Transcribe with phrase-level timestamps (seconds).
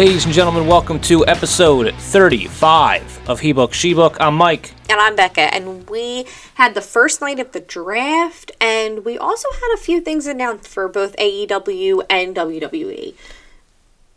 [0.00, 4.16] Ladies and gentlemen, welcome to episode 35 of He Book, She Book.
[4.18, 4.72] I'm Mike.
[4.88, 9.50] And I'm Becca, and we had the first night of the draft, and we also
[9.52, 13.12] had a few things announced for both AEW and WWE.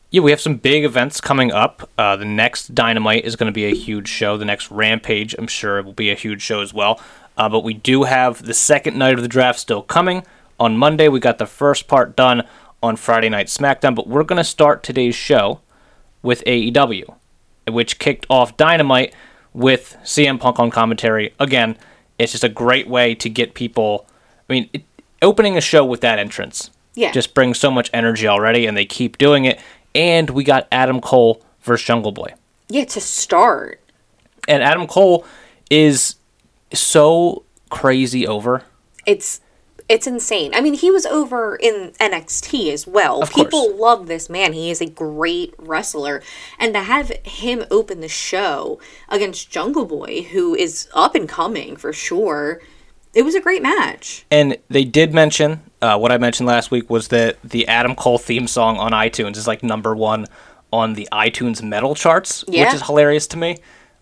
[0.09, 1.89] Yeah, we have some big events coming up.
[1.97, 4.37] Uh, the next Dynamite is going to be a huge show.
[4.37, 7.01] The next Rampage, I'm sure, will be a huge show as well.
[7.35, 10.23] Uh, but we do have the second night of the draft still coming.
[10.61, 12.47] On Monday, we got the first part done
[12.81, 15.59] on Friday Night SmackDown, but we're going to start today's show
[16.23, 17.13] with AEW,
[17.69, 19.13] which kicked off Dynamite
[19.53, 21.33] with CM Punk on commentary.
[21.39, 21.77] Again,
[22.17, 24.07] it's just a great way to get people.
[24.49, 24.83] I mean, it,
[25.21, 27.11] opening a show with that entrance Yeah.
[27.11, 29.59] just brings so much energy already, and they keep doing it.
[29.93, 32.33] And we got Adam Cole versus Jungle Boy.
[32.69, 33.79] Yeah, to start.
[34.47, 35.25] And Adam Cole
[35.69, 36.15] is
[36.73, 38.63] so crazy over.
[39.05, 39.39] It's
[39.89, 40.53] it's insane.
[40.53, 43.21] I mean, he was over in NXT as well.
[43.21, 43.79] Of People course.
[43.79, 44.53] love this man.
[44.53, 46.21] He is a great wrestler.
[46.59, 51.75] And to have him open the show against Jungle Boy, who is up and coming
[51.75, 52.61] for sure,
[53.13, 54.25] it was a great match.
[54.31, 58.17] And they did mention uh, what I mentioned last week was that the Adam Cole
[58.17, 60.27] theme song on iTunes is like number one
[60.71, 63.57] on the iTunes metal charts, which is hilarious to me.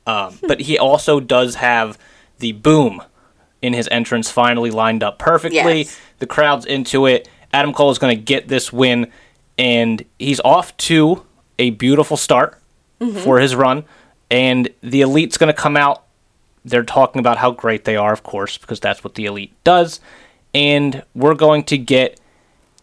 [0.08, 1.98] Um, but he also does have
[2.40, 3.04] the boom
[3.62, 5.80] in his entrance finally lined up perfectly.
[5.80, 6.00] Yes.
[6.20, 7.30] The crowd's into it.
[7.54, 9.12] Adam Cole is going to get this win,
[9.58, 11.26] and he's off to
[11.60, 12.60] a beautiful start
[13.00, 13.18] mm-hmm.
[13.20, 13.84] for his run.
[14.30, 16.06] And the elite's going to come out
[16.64, 20.00] they're talking about how great they are, of course, because that's what the elite does.
[20.54, 22.20] And we're going to get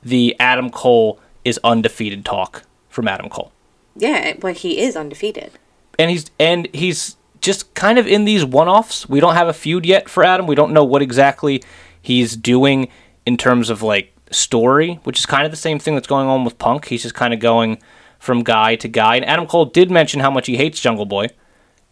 [0.02, 3.52] the Adam Cole is undefeated talk from Adam Cole.
[3.94, 5.52] Yeah, but he is undefeated.
[5.98, 9.08] And he's and he's just kind of in these one-offs.
[9.08, 10.46] We don't have a feud yet for Adam.
[10.46, 11.62] We don't know what exactly
[12.00, 12.88] he's doing
[13.26, 16.44] in terms of like story, which is kind of the same thing that's going on
[16.44, 16.86] with Punk.
[16.86, 17.78] He's just kind of going
[18.18, 19.16] from guy to guy.
[19.16, 21.28] And Adam Cole did mention how much he hates Jungle Boy.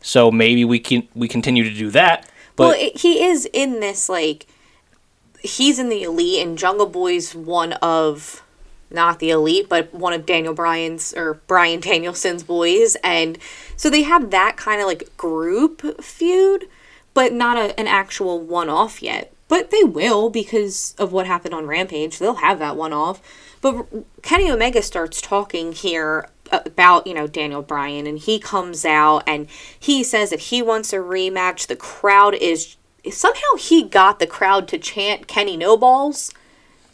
[0.01, 2.29] So maybe we can we continue to do that.
[2.55, 4.47] But well, it, he is in this like
[5.43, 8.43] he's in the elite, and Jungle Boy's one of
[8.91, 13.39] not the elite, but one of Daniel Bryan's or Bryan Danielson's boys, and
[13.77, 16.67] so they have that kind of like group feud,
[17.15, 19.33] but not a, an actual one off yet.
[19.49, 22.19] But they will because of what happened on Rampage.
[22.19, 23.23] They'll have that one off.
[23.61, 23.87] But
[24.23, 29.49] Kenny Omega starts talking here about, you know, Daniel Bryan, and he comes out and
[29.79, 31.67] he says that he wants a rematch.
[31.67, 32.77] The crowd is
[33.11, 36.33] somehow he got the crowd to chant Kenny No Balls,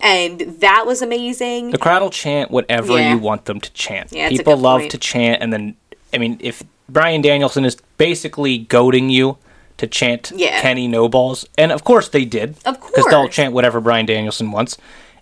[0.03, 1.71] and that was amazing.
[1.71, 3.13] The crowd will chant whatever Yeah.
[3.13, 4.13] you want them to chant.
[4.13, 4.91] Yeah, People love point.
[4.91, 5.77] to chant, and then
[6.13, 9.39] I mean, if Bryan Danielson is basically goading you
[9.79, 10.61] to chant Yeah.
[10.61, 14.05] Kenny No Balls, and of course they did, Of course, because they'll chant whatever Bryan
[14.07, 14.77] Danielson wants,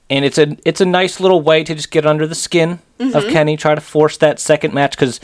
[0.09, 3.17] and it's a it's a nice little way to just get under the skin Mm-hmm.
[3.17, 5.21] of Kenny, try to force that second match because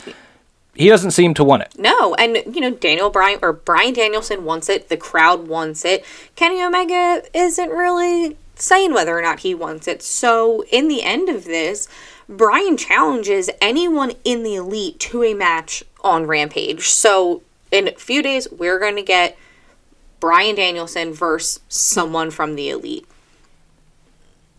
[0.73, 1.69] he doesn't seem to want it.
[1.77, 4.89] No, and you know Daniel Bryan or Bryan Danielson wants it.
[4.89, 6.03] The crowd wants it.
[6.35, 10.01] Kenny Omega isn't really saying whether or not he wants it.
[10.01, 11.87] So in the end of this,
[12.29, 16.89] Bryan challenges anyone in the elite to a match on Rampage.
[16.89, 17.41] So
[17.71, 19.37] in a few days, we're going to get
[20.19, 23.07] Bryan Danielson versus someone from the elite.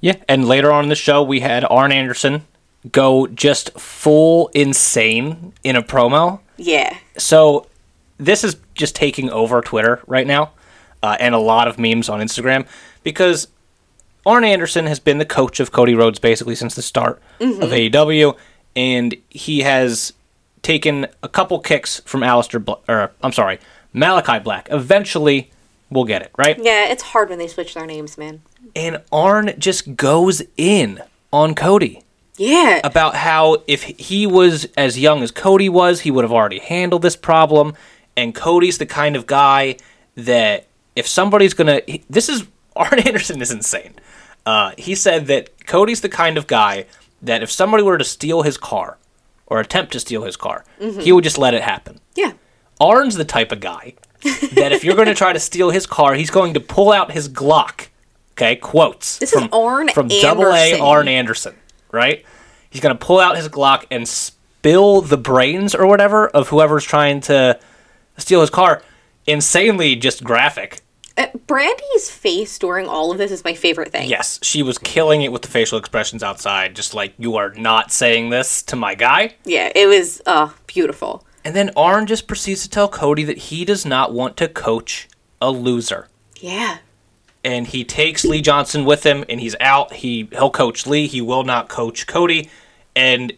[0.01, 2.47] Yeah, and later on in the show, we had Arn Anderson
[2.93, 6.41] go just full insane in a promo.
[6.57, 6.97] Yeah.
[7.17, 7.67] So
[8.19, 10.53] this is just taking over Twitter right now,
[11.03, 12.67] uh, and a lot of memes on Instagram
[13.03, 13.49] because
[14.29, 17.63] Arn Anderson has been the coach of Cody Rhodes basically since the start of mm-hmm.
[17.63, 18.37] AEW,
[18.77, 20.13] and he has
[20.61, 23.59] taken a couple kicks from Aleister, Bla- or I'm sorry,
[23.95, 24.69] Malakai Black.
[24.71, 25.51] Eventually,
[25.89, 26.59] we'll get it right.
[26.63, 28.43] Yeah, it's hard when they switch their names, man.
[28.77, 31.01] And Arn just goes in
[31.33, 32.03] on Cody
[32.37, 32.83] Yeah.
[32.85, 37.01] about how if he was as young as Cody was, he would have already handled
[37.01, 37.73] this problem.
[38.15, 39.79] And Cody's the kind of guy
[40.17, 42.45] that if somebody's gonna, this is
[42.77, 43.95] Arn Anderson is insane.
[44.49, 46.87] Uh, he said that Cody's the kind of guy
[47.21, 48.97] that if somebody were to steal his car
[49.47, 52.01] or attempt to steal his car, he would just let it happen.
[52.15, 52.33] yeah.
[52.81, 56.15] Arn's the type of guy that if you're going to try to steal his car,
[56.15, 57.89] he's going to pull out his Glock.
[58.33, 59.19] Okay, quotes.
[59.19, 61.57] This is from, Arn from Double A Arn Anderson,
[61.91, 62.25] right?
[62.71, 66.85] He's going to pull out his Glock and spill the brains or whatever of whoever's
[66.85, 67.59] trying to
[68.17, 68.83] steal his car.
[69.27, 70.81] Insanely just graphic.
[71.19, 74.09] Uh, Brandi's face during all of this is my favorite thing.
[74.09, 77.91] Yes, she was killing it with the facial expressions outside, just like you are not
[77.93, 79.35] saying this to my guy.
[79.45, 81.27] Yeah, it was uh beautiful.
[81.45, 85.09] And then Arn just proceeds to tell Cody that he does not want to coach
[85.43, 86.09] a loser.
[86.41, 86.79] Yeah.
[87.45, 89.95] and he takes Lee Johnson with him, and he's out.
[89.95, 91.07] He he'll coach Lee.
[91.09, 92.49] He will not coach Cody,
[92.95, 93.33] and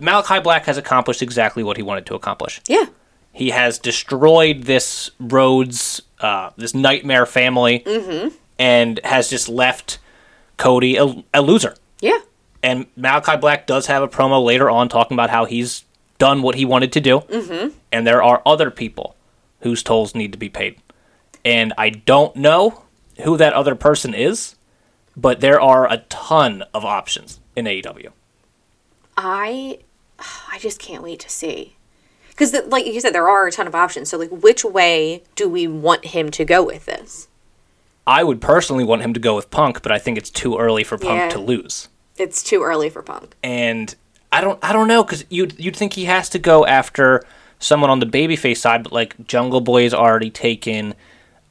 [0.00, 2.60] Malakai Black has accomplished exactly what he wanted to accomplish.
[2.66, 2.86] Yeah.
[3.32, 7.82] He has destroyed this Rhodes, uh, this nightmare family,
[8.58, 9.98] and has just left
[10.56, 11.76] Cody a, a loser.
[12.00, 12.18] Yeah.
[12.62, 15.84] And Malakai Black does have a promo later on talking about how he's
[16.18, 17.68] done what he wanted to do, mm-hmm.
[17.92, 19.14] and there are other people
[19.60, 20.76] whose tolls need to be paid.
[21.44, 22.82] And I don't know
[23.22, 24.56] who that other person is,
[25.16, 28.10] but there are a ton of options in AEW.
[29.16, 29.78] I
[30.18, 31.76] I just can't wait to see.
[32.38, 34.08] Cuz like you said there are a ton of options.
[34.08, 37.28] So like which way do we want him to go with this?
[38.06, 40.82] I would personally want him to go with Punk, but I think it's too early
[40.84, 41.28] for Punk Yeah.
[41.30, 41.88] to lose.
[42.16, 43.34] It's too early for Punk.
[43.42, 43.94] and
[44.30, 47.22] I don't I don't know because you'd you'd think he has to go after
[47.58, 50.94] someone on the babyface side, but like Jungle Boy is already taken.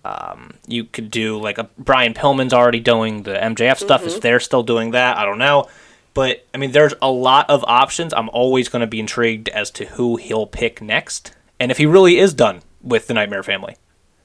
[0.05, 4.05] Um, you could do like a Brian Pillman's already doing the MJF stuff.
[4.05, 5.67] If they're still doing that, I don't know.
[6.17, 8.13] But I mean, there's a lot of options.
[8.13, 11.85] I'm always going to be intrigued as to who he'll pick next, and if he
[11.85, 13.75] really is done with the Nightmare Family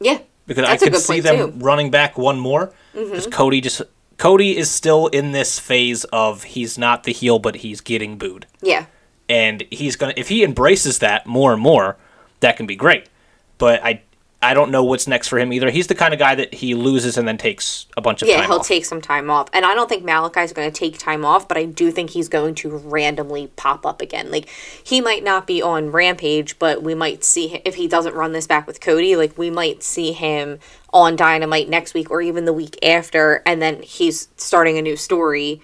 [0.01, 0.19] Yeah.
[0.47, 1.47] because I could see them too.
[1.49, 1.59] Mm-hmm.
[1.63, 2.73] running back one more.
[2.95, 3.83] Because Cody just
[4.19, 8.47] Cody is still in this phase of he's not the heel, but he's getting booed,
[8.63, 8.87] Yeah.
[9.29, 11.97] and he's gonna if he embraces that more and more,
[12.41, 13.07] that can be great.
[13.59, 14.03] But I
[14.43, 15.71] I don't know what's next for him either.
[15.71, 18.39] He's the kind of guy that he loses and then takes a bunch of Yeah,
[18.39, 18.67] time he'll off.
[18.67, 19.49] take some time off.
[19.53, 22.29] And I don't think Malakai's going to take time off, but I do think he's
[22.29, 24.31] going to randomly pop up again.
[24.33, 24.49] Like,
[24.83, 28.33] he might not be on Rampage, but we might see him, if he doesn't run
[28.33, 30.59] this back with Cody, like, we might see him
[30.93, 34.97] on Dynamite next week or even the week after, and then he's starting a new
[34.97, 35.61] story.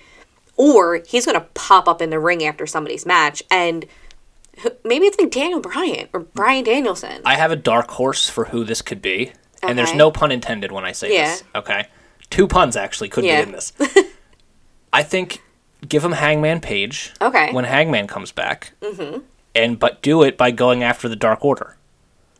[0.57, 3.87] Or he's going to pop up in the ring after somebody's match, and
[4.85, 7.23] maybe it's like Daniel Bryan or Bryan Danielson.
[7.25, 9.33] I have a dark horse for who this could be,
[9.63, 11.27] and there's no pun intended when I say Yeah.
[11.27, 11.45] this.
[11.55, 11.87] Okay,
[12.31, 13.43] two puns actually could Yeah.
[13.43, 13.73] be in this.
[14.93, 15.43] I think
[15.87, 17.13] give him Hangman Page.
[17.21, 17.53] Okay.
[17.53, 19.21] When Hangman comes back, mm-hmm.
[19.55, 21.77] and but do it by going after the Dark Order.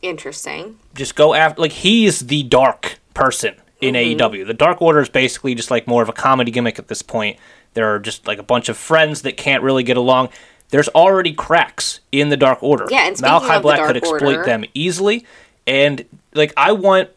[0.03, 0.79] Interesting.
[0.95, 4.47] Just go after like he's the dark person in AEW.
[4.47, 7.39] The Dark Order is basically just like more of a comedy gimmick at this point.
[7.75, 10.31] There are just like a bunch of friends that can't really get along.
[10.71, 12.87] There's already cracks in the Dark Order.
[12.91, 15.25] Yeah, and Malakai Black could exploit Order- them easily.
[15.67, 16.05] And
[16.35, 17.11] like I want,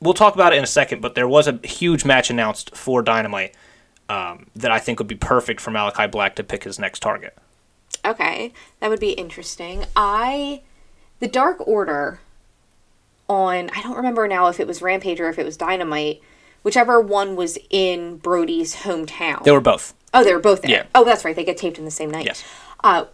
[0.00, 1.00] we'll talk about it in a second.
[1.00, 3.54] But there was a huge match announced for Dynamite
[4.08, 7.36] um, that I think would be perfect for Malakai Black to pick his next target.
[8.04, 9.84] Okay, that would be interesting.
[9.96, 10.62] I
[11.20, 12.20] the Dark Order
[13.28, 16.20] on I don't remember now if it was Rampage or if it was Dynamite,
[16.62, 19.42] whichever one was in Brodie's hometown.
[19.44, 19.94] They were both.
[20.12, 20.70] oh, they were both there.
[20.70, 20.82] Yeah.
[20.94, 21.36] Oh, that's right.
[21.36, 22.26] They get taped in the same night.
[22.26, 22.42] Yes.
[22.82, 23.04] Uh,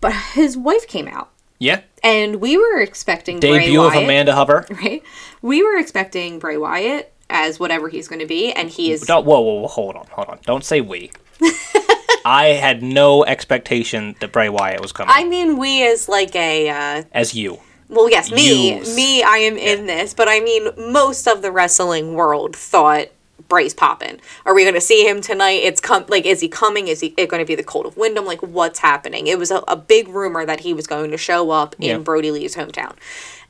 [0.00, 1.80] but his wife came out, Yeah.
[2.02, 4.66] and we were expecting Bray Debut of Amanda Huber.
[4.70, 5.02] Right.
[5.42, 9.02] We were expecting Bray Wyatt as whatever he's going to be, and he is.
[9.02, 10.38] Don't, whoa, whoa, whoa, hold on, hold on.
[10.44, 11.10] Don't say we.
[12.24, 16.68] I had no expectation that Bray Wyatt was coming I mean, we as like a
[16.68, 17.58] uh, as you.
[17.88, 18.94] Well, yes, me, Yous.
[18.94, 23.08] me, I am in this, but I mean, most of the wrestling world thought
[23.48, 24.20] Bray's popping.
[24.44, 25.62] Are we going to see him tonight?
[25.62, 26.88] It's com- like, is he coming?
[26.88, 28.24] Is he going to be the Colt of Wyndham?
[28.24, 29.26] Like, what's happening?
[29.26, 31.98] It was a, a big rumor that he was going to show up in Yeah.
[31.98, 32.94] Brodie Lee's hometown,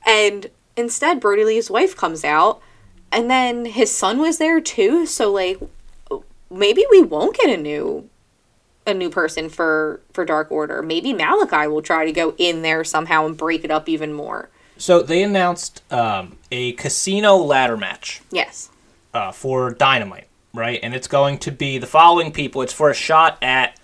[0.07, 2.61] and instead, Brodie Lee's wife comes out,
[3.13, 5.07] and then his son was there too.
[5.07, 5.59] So, like,
[6.51, 8.09] maybe we won't get a new
[8.87, 10.83] a new person for for Dark Order.
[10.83, 14.49] Maybe Malakai will try to go in there somehow and break it up even more.
[14.77, 18.71] So they announced um, a casino ladder match Yes.
[19.15, 20.81] Uh, for Dynamite, right?
[20.83, 22.63] And it's going to be the following people.
[22.63, 23.79] It's for a shot at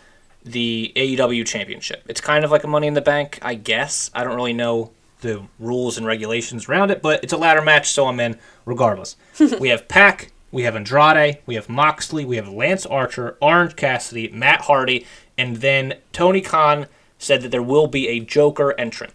[0.44, 2.04] the AEW Championship.
[2.08, 4.10] It's kind of like a Money in the Bank, I guess.
[4.14, 7.90] I don't really know the rules and regulations around it, but it's a ladder match,
[7.90, 9.16] so I'm in regardless.
[9.60, 14.28] we have Pac, we have Andrade, we have Moxley, we have Lance Archer, Orange Cassidy,
[14.28, 15.06] Matt Hardy,
[15.36, 16.86] and then Tony Khan
[17.18, 19.12] said that there will be a Joker entrant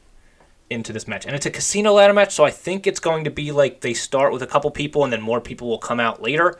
[0.72, 1.26] into this match.
[1.26, 3.94] And it's a casino ladder match, so I think it's going to be like they
[3.94, 6.58] start with a couple people and then more people will come out later,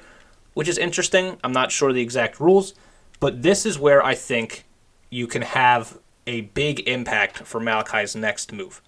[0.54, 1.38] which is interesting.
[1.44, 2.74] I'm not sure the exact rules,
[3.20, 4.66] but this is where I think
[5.10, 8.82] you can have a big impact for Malakai's next move.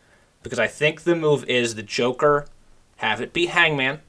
[0.44, 2.46] Because I think the move is the Joker,
[2.98, 4.02] have it be Hangman.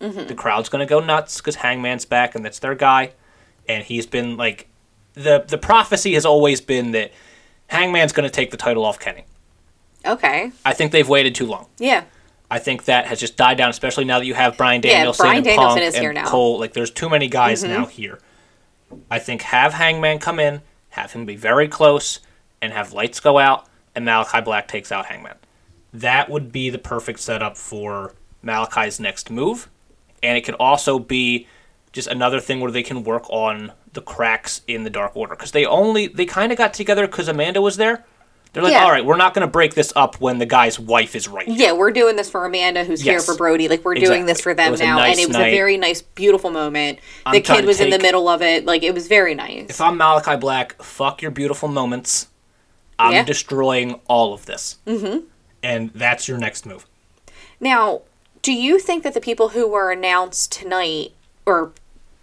[0.00, 0.26] Mm-hmm.
[0.26, 3.12] The crowd's going to go nuts because Hangman's back and that's their guy.
[3.68, 4.68] And he's been like,
[5.14, 7.12] the, the prophecy has always been that
[7.68, 9.24] Hangman's going to take the title off Kenny.
[10.06, 10.52] Okay.
[10.64, 11.66] I think they've waited too long.
[11.78, 12.04] Yeah.
[12.50, 15.24] I think that has just died down, especially now that you have Bryan Yeah, Danielson
[15.24, 16.20] Bryan and Danielson Punk and here now.
[16.22, 16.30] Mm-hmm.
[16.30, 16.58] Cole.
[16.60, 18.20] Like, there's too many guys now here.
[19.10, 22.20] I think have Hangman come in, have him be very close,
[22.62, 25.36] and have lights go out, and Malakai Black takes out Hangman.
[25.92, 29.68] That would be the perfect setup for Malakai's next move,
[30.22, 31.48] and it could also be
[31.92, 35.52] just another thing where they can work on the cracks in the Dark Order because
[35.52, 38.04] they only they kind of got together because Amanda was there,
[38.56, 38.84] They're like, Yeah.
[38.84, 41.46] all right, we're not going to break this up when the guy's wife is right.
[41.46, 43.68] here." Yeah, we're doing this for Amanda, who's here for Brodie.
[43.68, 45.48] Like we're doing this for them It was a now, nice and it was night.
[45.48, 46.98] a very nice, beautiful moment.
[47.26, 48.64] I'm the kid was in the middle of it.
[48.64, 49.66] Like it was very nice.
[49.68, 52.28] If I'm Malakai Black, fuck your beautiful moments.
[52.98, 53.24] I'm Yeah.
[53.24, 54.78] destroying all of this.
[54.86, 55.26] Mm-hmm.
[55.62, 56.86] And that's your next move.
[57.60, 58.00] Now,
[58.40, 61.12] do you think that the people who were announced tonight
[61.44, 61.72] or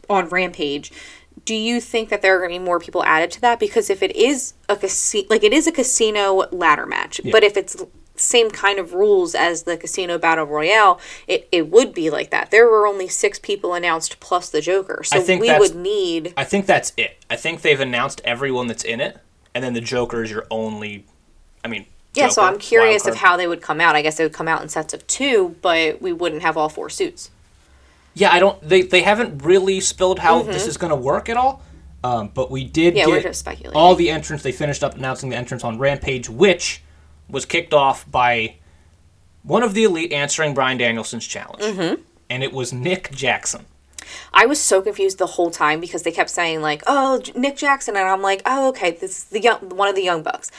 [0.10, 0.92] on Rampage,
[1.46, 3.60] do you think that there are going to be more people added to that?
[3.60, 7.58] Because if it is a casino, like it is a casino ladder match, but if
[7.58, 7.84] it's
[8.16, 12.52] same kind of rules as the casino battle royale, it, it would be like that.
[12.52, 16.34] There were only six people announced plus the Joker, so I think we would need.
[16.38, 17.18] I think that's it.
[17.30, 19.18] I think they've announced everyone that's in it,
[19.54, 21.06] and then the Joker is your only.
[21.66, 23.96] I mean, Yeah, so I'm curious of how they would come out.
[23.96, 26.70] I guess they would come out in sets of two, but we wouldn't have all
[26.70, 27.32] four suits.
[28.16, 28.62] Yeah, I don't.
[28.68, 31.62] They they haven't really spilled how this is going to work at all.
[32.04, 32.98] Um, but we did Mm-hmm.
[32.98, 33.76] Yeah, get we're just speculating.
[33.80, 34.44] all the entrance.
[34.44, 36.84] They finished up announcing the entrance on Rampage, which
[37.30, 38.56] was kicked off by
[39.44, 42.02] one of the elite answering Bryan Danielson's challenge, Mm-hmm.
[42.30, 43.66] and it was Nick Jackson.
[44.34, 47.96] I was so confused the whole time because they kept saying like, "Oh, Nick Jackson,"
[47.96, 50.52] and I'm like, "Oh, okay, this is the young one of the young bucks."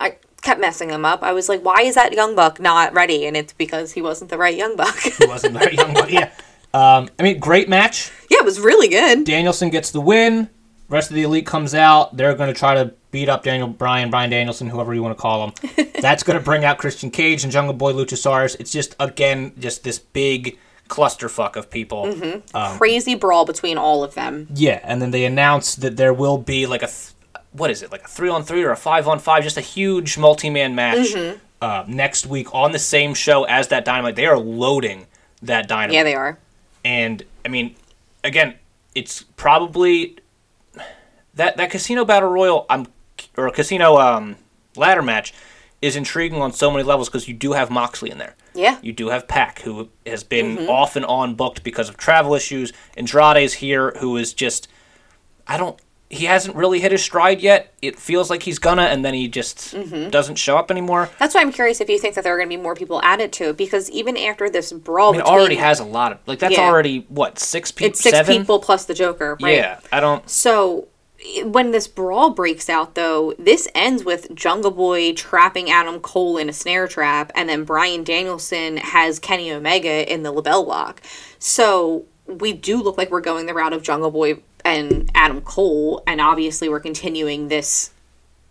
[0.00, 1.22] I kept messing him up.
[1.22, 4.30] I was like, "Why is that young buck not ready?" And it's because he wasn't
[4.30, 4.96] the right young buck.
[5.00, 6.30] He wasn't very young, but yeah.
[6.74, 8.10] Um, I mean, great match.
[8.30, 9.24] yeah, it was really good.
[9.24, 10.48] Danielson gets the win.
[10.88, 12.16] Rest of the elite comes out.
[12.16, 15.20] They're going to try to beat up Daniel Bryan, Brian Danielson, whoever you want to
[15.20, 15.86] call him.
[16.00, 18.58] That's going to bring out Christian Cage and Jungle Boy Luchasaurus.
[18.60, 22.04] It's just again just this big clusterfuck of people.
[22.06, 22.76] Mm-hmm.
[22.76, 24.48] Crazy brawl between all of them.
[24.54, 27.12] Yeah, and then they announced that there will be like a th-
[27.52, 29.62] what is it like a three on three or a five on five, just a
[29.62, 31.14] huge multi man match
[31.62, 34.16] uh, next week on the same show as that Dynamite.
[34.16, 35.06] They are loading
[35.42, 35.94] that Dynamite.
[35.94, 36.38] Yeah, they are.
[36.84, 37.76] And I mean,
[38.24, 38.54] again,
[38.94, 40.18] it's probably
[41.34, 42.66] that that casino battle royal.
[42.68, 42.86] I'm
[43.36, 44.36] or a casino um,
[44.76, 45.32] ladder match
[45.80, 48.36] is intriguing on so many levels because you do have Moxley in there.
[48.54, 48.78] Yeah.
[48.82, 52.72] You do have Pac, who has been off and on booked because of travel issues.
[52.96, 54.68] Andrade's here, who is just
[55.46, 55.78] I don't.
[56.12, 57.72] He hasn't really hit his stride yet.
[57.80, 60.10] It feels like he's gonna, and then he just mm-hmm.
[60.10, 61.08] doesn't show up anymore.
[61.18, 63.00] That's why I'm curious if you think that there are going to be more people
[63.02, 65.84] added to it because even after this brawl I mean, it between already has a
[65.84, 66.68] lot of like that's Yeah.
[66.68, 68.38] already what six people, it's six seven.
[68.38, 69.56] people plus the Joker, right?
[69.56, 70.28] Yeah, I don't.
[70.28, 70.88] So
[71.44, 76.48] when this brawl breaks out, though, this ends with Jungle Boy trapping Adam Cole in
[76.48, 81.00] a snare trap, and then Bryan Danielson has Kenny Omega in the LeBell Lock.
[81.38, 86.02] So we do look like we're going the route of Jungle Boy and Adam Cole,
[86.06, 87.90] and obviously we're continuing this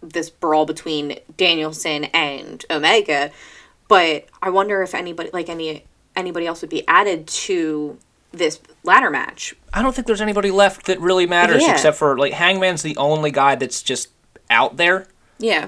[0.01, 3.31] this brawl between Danielson and Omega.
[3.87, 7.97] But I wonder if anybody like any anybody else would be added to
[8.31, 9.53] this ladder match.
[9.73, 11.73] I don't think there's anybody left that really matters Yeah.
[11.73, 14.09] except for like Hangman's the only guy that's just
[14.49, 15.07] out there
[15.39, 15.67] Yeah.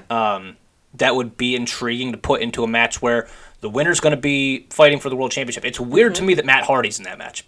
[0.94, 3.28] that would be intriguing to put into a match where
[3.60, 5.64] the winner's going to be fighting for the world championship.
[5.64, 6.20] It's weird Mm-hmm.
[6.22, 7.44] to me that Matt Hardy's in that match.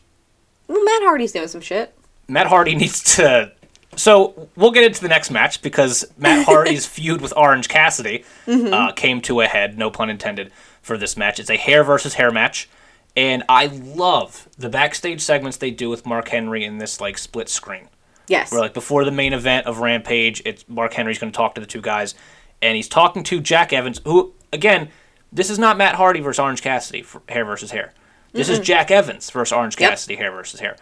[0.68, 1.94] Well, Matt Hardy's doing some shit.
[2.28, 3.52] Matt Hardy needs to.
[3.96, 8.72] So we'll get into the next match because Matt Hardy's feud with Orange Cassidy Mm-hmm.
[8.72, 10.52] uh, came to a head, no pun intended,
[10.82, 11.40] for this match.
[11.40, 12.68] It's a hair versus hair match,
[13.16, 17.48] and I love the backstage segments they do with Mark Henry in this like split
[17.48, 17.88] screen.
[18.28, 18.50] Yes.
[18.52, 21.60] where like before the main event of Rampage, it's Mark Henry's going to talk to
[21.60, 22.14] the two guys,
[22.60, 24.90] and he's talking to Jack Evans, who again,
[25.32, 27.92] this is not Matt Hardy versus Orange Cassidy for hair versus hair.
[28.32, 29.90] This is Jack Evans versus Orange Yep.
[29.90, 30.76] Cassidy hair versus hair,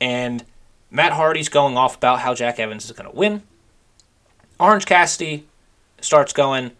[0.00, 0.44] and
[0.90, 3.42] Matt Hardy's going off about how Jack Evans is going to win.
[4.58, 5.46] Orange Cassidy
[6.00, 6.72] starts going,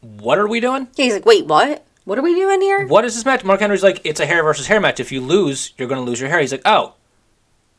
[0.00, 0.88] "What are we doing?
[0.96, 1.84] Yeah, he's like, wait, what?
[2.04, 2.86] What are we doing here?
[2.86, 5.00] What is this match?" Mark Henry's like, "It's a hair versus hair match.
[5.00, 6.94] If you lose, you're going to lose your hair." He's like, "Oh,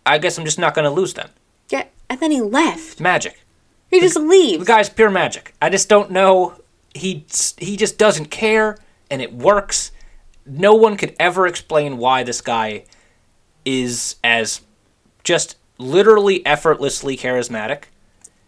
[0.05, 1.29] I guess I'm just not going to lose then."
[1.69, 2.99] Yeah, and then he left.
[2.99, 3.39] Magic.
[3.89, 4.65] He just The leaves.
[4.65, 5.53] guy's pure magic.
[5.61, 6.55] I just don't know.
[6.95, 7.25] He
[7.57, 8.77] he just doesn't care,
[9.09, 9.91] and it works.
[10.45, 12.83] No one could ever explain why this guy
[13.65, 14.61] is as
[15.23, 17.83] just literally effortlessly charismatic.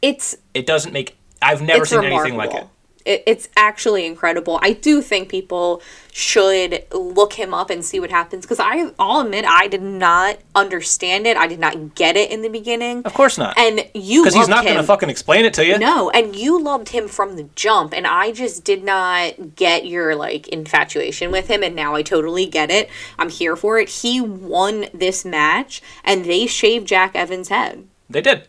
[0.01, 1.17] It's It doesn't make.
[1.41, 2.21] I've never seen remarkable.
[2.21, 2.67] anything like it.
[3.05, 4.59] It, it's actually incredible.
[4.61, 5.81] I do think people
[6.11, 10.39] should look him up and see what happens because I, I'll admit, I did not
[10.55, 11.37] understand it.
[11.37, 13.03] I did not get it in the beginning.
[13.03, 13.57] Of course not.
[13.57, 15.77] And you Because he's not going to fucking explain it to you.
[15.77, 20.15] No, and you loved him from the jump, and I just did not get your
[20.15, 22.89] like infatuation with him, and now I totally get it.
[23.19, 23.89] I'm here for it.
[23.89, 27.87] He won this match, and they shaved Jack Evans' head.
[28.09, 28.47] They did.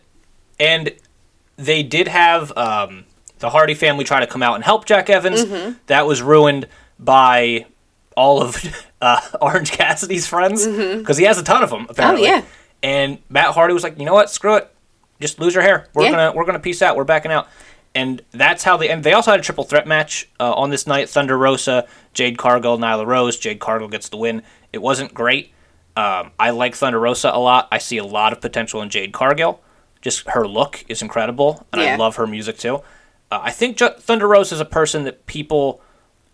[0.59, 0.93] And
[1.57, 3.05] they did have um,
[3.39, 5.45] the Hardy family try to come out and help Jack Evans.
[5.45, 5.73] Mm-hmm.
[5.87, 6.67] That was ruined
[6.99, 7.65] by
[8.15, 8.57] all of
[9.01, 12.27] uh, Orange Cassidy's friends because he has a ton of them apparently.
[12.27, 12.33] Mm-hmm.
[12.33, 12.43] Oh, yeah.
[12.83, 14.29] And Matt Hardy was like, you know what?
[14.29, 14.71] Screw it.
[15.19, 15.87] Just lose your hair.
[15.93, 16.11] We're Yeah.
[16.11, 16.95] gonna we're gonna peace out.
[16.95, 17.47] We're backing out.
[17.95, 20.85] And that's how they and they also had a triple threat match uh, on this
[20.85, 21.09] night.
[21.09, 23.37] Thunder Rosa, Jade Cargill, Nyla Rose.
[23.37, 24.43] Jade Cargill gets the win.
[24.71, 25.51] It wasn't great.
[25.95, 27.67] Um, I like Thunder Rosa a lot.
[27.71, 29.61] I see a lot of potential in Jade Cargill.
[30.01, 31.93] Just her look is incredible, and Yeah.
[31.93, 32.81] I love her music too.
[33.31, 35.81] Uh, I think Ju- Thunder Rose is a person that people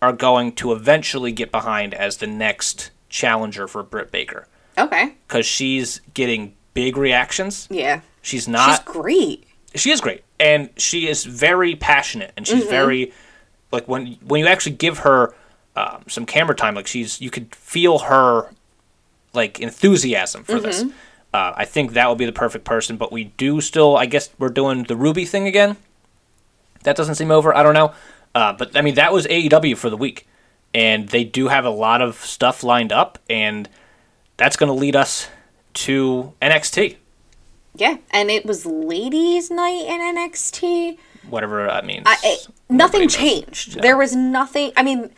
[0.02, 4.46] are going to eventually get behind as the next challenger for Britt Baker
[4.76, 5.14] Okay.
[5.26, 7.66] because she's getting big reactions.
[7.70, 8.00] Yeah.
[8.22, 8.70] She's not.
[8.70, 9.44] She's great.
[9.74, 13.12] she is great, and she is very passionate, and she's very
[13.72, 15.34] like when when you actually give her
[15.76, 18.50] um, some camera time, like she's you could feel her
[19.32, 20.84] like enthusiasm for this.
[21.34, 23.96] Uh, I think that would be the perfect person, but we do still.
[23.96, 25.76] I guess we're doing the Ruby thing again.
[26.84, 27.54] That doesn't seem over.
[27.54, 27.92] I don't know,
[28.34, 30.26] uh, but I mean that was AEW for the week,
[30.72, 33.68] and they do have a lot of stuff lined up, and
[34.36, 35.28] that's going to lead us
[35.74, 36.96] to NXT.
[37.76, 40.96] Yeah, and it was ladies' night in NXT.
[41.28, 42.04] Whatever that means.
[42.06, 42.36] I, I-
[42.68, 43.80] nothing changed.
[43.82, 44.72] There was nothing.
[44.76, 45.10] I mean,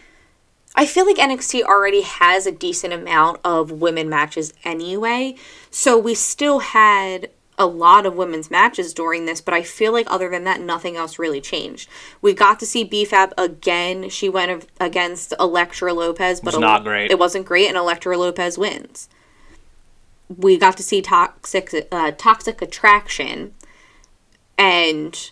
[0.74, 5.34] I feel like NXT already has a decent amount of women matches anyway.
[5.70, 10.06] So we still had a lot of women's matches during this, but I feel like
[10.10, 11.88] other than that, nothing else really changed.
[12.20, 14.10] We got to see BFAB again.
[14.10, 17.10] She went against Elektra Lopez, but Was not great.
[17.10, 19.08] It wasn't great, and Elektra Lopez wins.
[20.28, 23.54] We got to see toxic, uh, toxic attraction,
[24.58, 25.30] and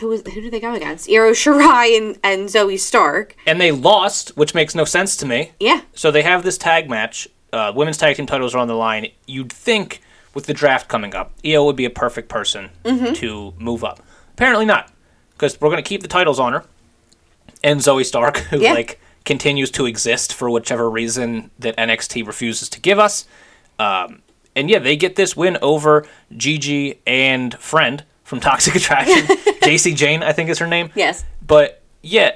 [0.00, 1.08] who was who did they go against?
[1.08, 3.36] Io Shirai and, and Zoey Stark.
[3.46, 5.52] and they lost, which makes no sense to me.
[5.60, 7.28] Yeah, So they have this tag match.
[7.52, 9.08] Uh, women's tag team titles are on the line.
[9.26, 10.02] You'd think
[10.36, 13.14] with the draft coming up, Io would be a perfect person Mm-hmm.
[13.14, 14.00] to move up.
[14.34, 14.92] Apparently not,
[15.32, 16.64] because we're going to keep the titles on her.
[17.64, 18.74] And Zoey Stark, who Yeah.
[18.74, 23.24] like continues to exist for whichever reason that NXT refuses to give us.
[23.78, 24.22] Um,
[24.54, 29.26] and yeah, they get this win over Gigi and friend from Toxic Attraction,
[29.62, 30.90] Jacy Jayne, I think is her name.
[30.94, 32.32] yes, But yeah,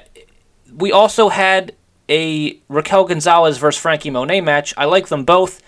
[0.75, 1.75] we also had
[2.09, 4.73] a Raquel Gonzalez versus Franky Monet match.
[4.75, 5.61] I like them both.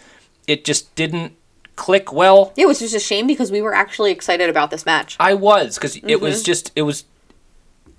[0.47, 1.33] It just didn't
[1.75, 2.53] click well.
[2.55, 2.63] yeah.
[2.63, 5.15] It was just a shame because we were actually excited about this match.
[5.19, 7.05] I was because it was just it was.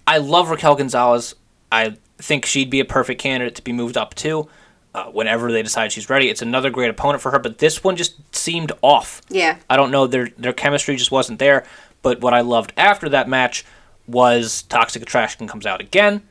[0.07, 1.35] I love Raquel Gonzalez.
[1.73, 4.49] I think she'd be a perfect candidate to be moved up to.
[4.95, 7.39] Uh, whenever they decide she's ready, it's another great opponent for her.
[7.41, 9.23] But this one just seemed off.
[9.29, 11.65] Yeah, I don't know their their chemistry just wasn't there.
[12.03, 13.65] But what I loved after that match
[14.07, 16.23] was Toxic Attraction comes out again.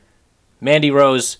[0.60, 1.38] Mandy Rose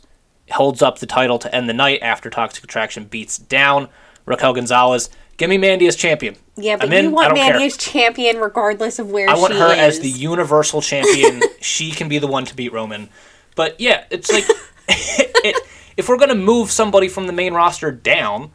[0.51, 3.89] holds up the title to end the night after Toxic Attraction beats down
[4.27, 5.09] Raquel Gonzalez.
[5.37, 6.37] Give me Mandy as champion.
[6.57, 6.77] yeah.
[6.77, 7.05] But in.
[7.05, 7.35] you want.
[7.35, 9.99] Mandy as champion regardless of where I want her is.
[9.99, 11.43] as the universal champion.
[11.61, 13.09] she can be the one to beat Roman.
[13.57, 14.45] But yeah, it's like
[14.89, 15.57] it,
[15.97, 18.51] if we're gonna move somebody from the main roster down,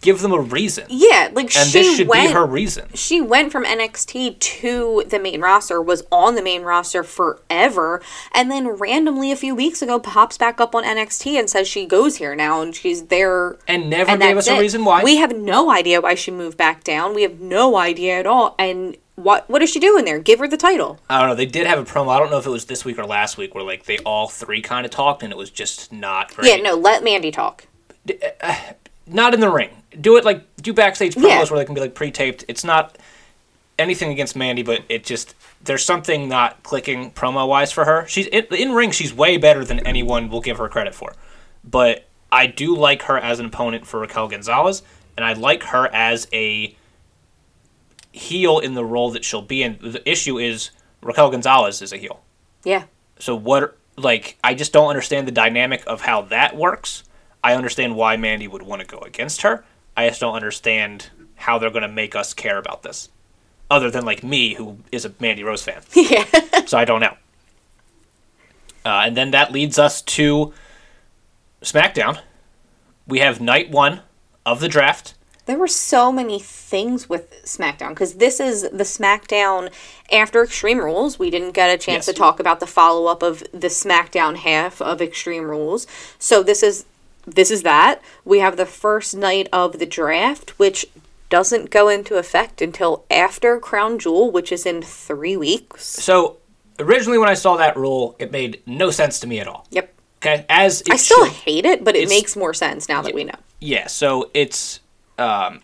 [0.00, 0.84] give them a reason.
[0.88, 2.28] yeah, like And she this should went.
[2.28, 2.88] be her reason.
[2.94, 8.00] she went from NXT to the main roster, was on the main roster forever,
[8.32, 11.86] and then randomly a few weeks ago pops back up on NXT and says she
[11.86, 13.56] goes here now and she's there.
[13.66, 14.60] And never and gave us a it.
[14.60, 15.02] reason why.
[15.02, 17.14] We have no idea why she moved back down.
[17.14, 18.54] We have no idea at all.
[18.58, 20.20] And what what is she doing there?
[20.20, 21.00] Give her the title.
[21.10, 21.34] I don't know.
[21.34, 22.08] They did have a promo.
[22.14, 24.28] I don't know if it was this week or last week where like they all
[24.28, 26.48] three kind of talked and it was just not great.
[26.48, 27.66] Yeah, no, let Mandy talk.
[28.08, 28.56] Uh, uh,
[29.08, 29.70] Not in the ring.
[30.00, 31.44] Do it like do backstage promos Yeah.
[31.50, 32.44] where they can be like pre-taped.
[32.48, 32.98] It's not
[33.78, 38.06] anything against Mandy, but it just there's something not clicking promo wise for her.
[38.06, 38.90] She's in, in ring.
[38.90, 41.14] She's way better than anyone will give her credit for.
[41.64, 44.82] But I do like her as an opponent for Raquel Gonzalez,
[45.16, 46.76] and I like her as a
[48.12, 49.78] heel in the role that she'll be in.
[49.80, 50.70] The issue is
[51.02, 52.20] Raquel Gonzalez is a heel.
[52.64, 52.84] Yeah.
[53.18, 57.04] So what like I just don't understand the dynamic of how that works.
[57.42, 59.64] I understand why Mandy would want to go against her.
[59.96, 63.08] I just don't understand how they're going to make us care about this.
[63.70, 65.82] Other than like me who is a Mandy Rose fan.
[65.94, 66.24] Yeah.
[66.66, 67.16] so I don't know.
[68.84, 70.52] Uh, and then that leads us to
[71.62, 72.20] SmackDown.
[73.06, 74.00] We have night 1
[74.46, 75.14] of the draft.
[75.46, 79.72] There were so many things with SmackDown because this is the SmackDown
[80.12, 81.18] after Extreme Rules.
[81.18, 82.06] We didn't get a chance Yes.
[82.06, 85.86] to talk about the follow up of the SmackDown half of Extreme Rules.
[86.18, 86.84] So this is
[87.34, 88.00] this is that.
[88.24, 90.86] We have the first night of the draft, which
[91.30, 95.84] doesn't go into effect until after Crown Jewel, which is in three weeks.
[95.84, 96.38] So
[96.78, 99.66] originally when I saw that rule, it made no sense to me at all.
[99.70, 99.94] Yep.
[100.22, 100.46] Okay?
[100.48, 101.34] As I still should.
[101.34, 103.34] hate it, but it makes more sense now that we know.
[103.60, 104.80] Yeah, so it's
[105.18, 105.60] um,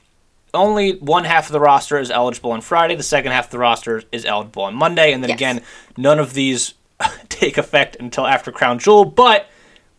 [0.53, 2.95] only one half of the roster is eligible on Friday.
[2.95, 5.37] The second half of the roster is eligible on Monday, and then Yes.
[5.39, 5.63] again,
[5.97, 6.75] none of these
[7.29, 9.05] take effect until after Crown Jewel.
[9.05, 9.49] But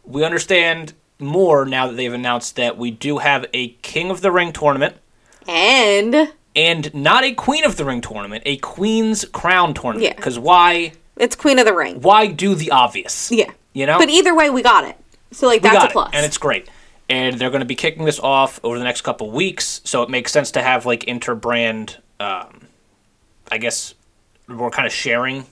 [0.04, 4.32] we understand more now that they've announced that we do have a King of the
[4.32, 4.98] Ring tournament
[5.48, 10.06] And and not a Queen of the Ring tournament, a Queen's Crown tournament.
[10.06, 10.16] Yeah.
[10.16, 12.02] Because why It's Queen of the Ring.
[12.02, 13.32] Why do the obvious?
[13.32, 13.52] Yeah.
[13.74, 14.00] You know?
[14.00, 14.98] But either way, we got it.
[15.32, 16.10] So like that's a plus.
[16.10, 16.70] It, and it's great.
[17.10, 20.10] And they're going to be kicking this off over the next couple weeks, so it
[20.10, 21.98] makes sense to have like interbrand.
[22.20, 22.62] Um,
[23.52, 23.94] I guess
[24.48, 25.46] we're kind of sharing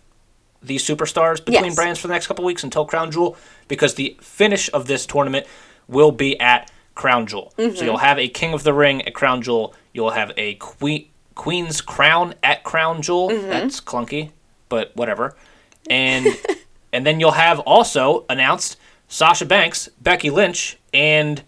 [0.63, 1.75] these superstars between Yes.
[1.75, 3.35] brands for the next couple weeks until Crown Jewel,
[3.67, 5.45] because the finish of this tournament
[5.87, 7.53] will be at Crown Jewel.
[7.57, 7.75] Mm-hmm.
[7.75, 9.73] So you'll have a King of the Ring at Crown Jewel.
[9.93, 13.29] You'll have a Queen Queen's Crown at Crown Jewel.
[13.29, 13.49] Mm-hmm.
[13.49, 14.29] That's clunky,
[14.69, 15.35] but whatever.
[15.89, 16.27] And
[16.93, 21.43] and then you'll have also announced Sasha Banks, Becky Lynch, and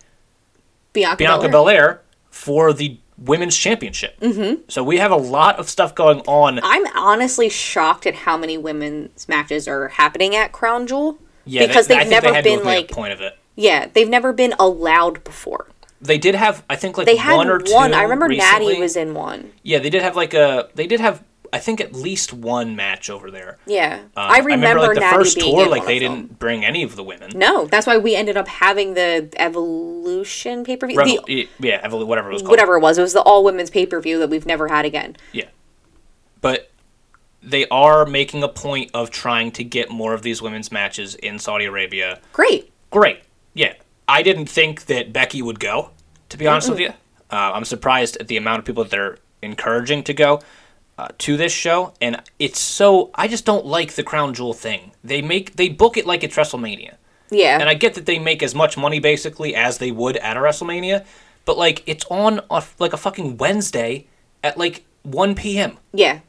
[0.93, 1.51] Bianca, Bianca Belair.
[1.51, 4.19] Belair for the women's championship.
[4.19, 4.61] Mm-hmm.
[4.67, 6.59] So we have a lot of stuff going on.
[6.63, 11.17] I'm honestly shocked at how many women's matches are happening at Crown Jewel.
[11.45, 13.37] Yeah, because they, they've think never they been have like point of it.
[13.55, 15.67] yeah, they've never been allowed before.
[16.01, 17.55] They did have, I think, like They had one one.
[17.55, 17.73] or two.
[17.73, 18.67] I remember recently.
[18.67, 19.51] Natty was in one.
[19.63, 20.69] Yeah, they did have like a.
[20.75, 21.23] They did have,
[21.55, 23.57] I think, at least one match over there.
[23.65, 26.95] Yeah, Um, I remember, like the Natty first tour, like they didn't bring any of
[26.95, 27.31] the women.
[27.35, 31.47] No, that's why we ended up having the Evolution pay per view.
[31.59, 32.51] Yeah, Evol- whatever it was called.
[32.51, 34.85] whatever it was, it was the all women's pay per view that we've never had
[34.85, 35.15] again.
[35.31, 35.45] Yeah.
[36.41, 36.69] But
[37.41, 41.39] they are making a point of trying to get more of these women's matches in
[41.39, 42.19] Saudi Arabia.
[42.33, 42.71] Great.
[42.91, 43.21] Great.
[43.53, 43.73] Yeah.
[44.07, 45.91] I didn't think that Becky would go,
[46.29, 46.89] to be honest with you.
[47.31, 50.41] Uh, I'm surprised at the amount of people that they're encouraging to go
[50.97, 51.93] uh, to this show.
[52.01, 53.11] And it's so.
[53.15, 54.91] I just don't like the Crown Jewel thing.
[55.03, 55.55] They make.
[55.55, 56.95] They book it like it's WrestleMania.
[57.31, 57.59] Yeah.
[57.59, 60.39] And I get that they make as much money basically as they would at a
[60.39, 61.05] WrestleMania,
[61.45, 64.07] but like it's on a, like a fucking Wednesday
[64.43, 65.77] at like 1 p.m.
[65.93, 66.19] yeah.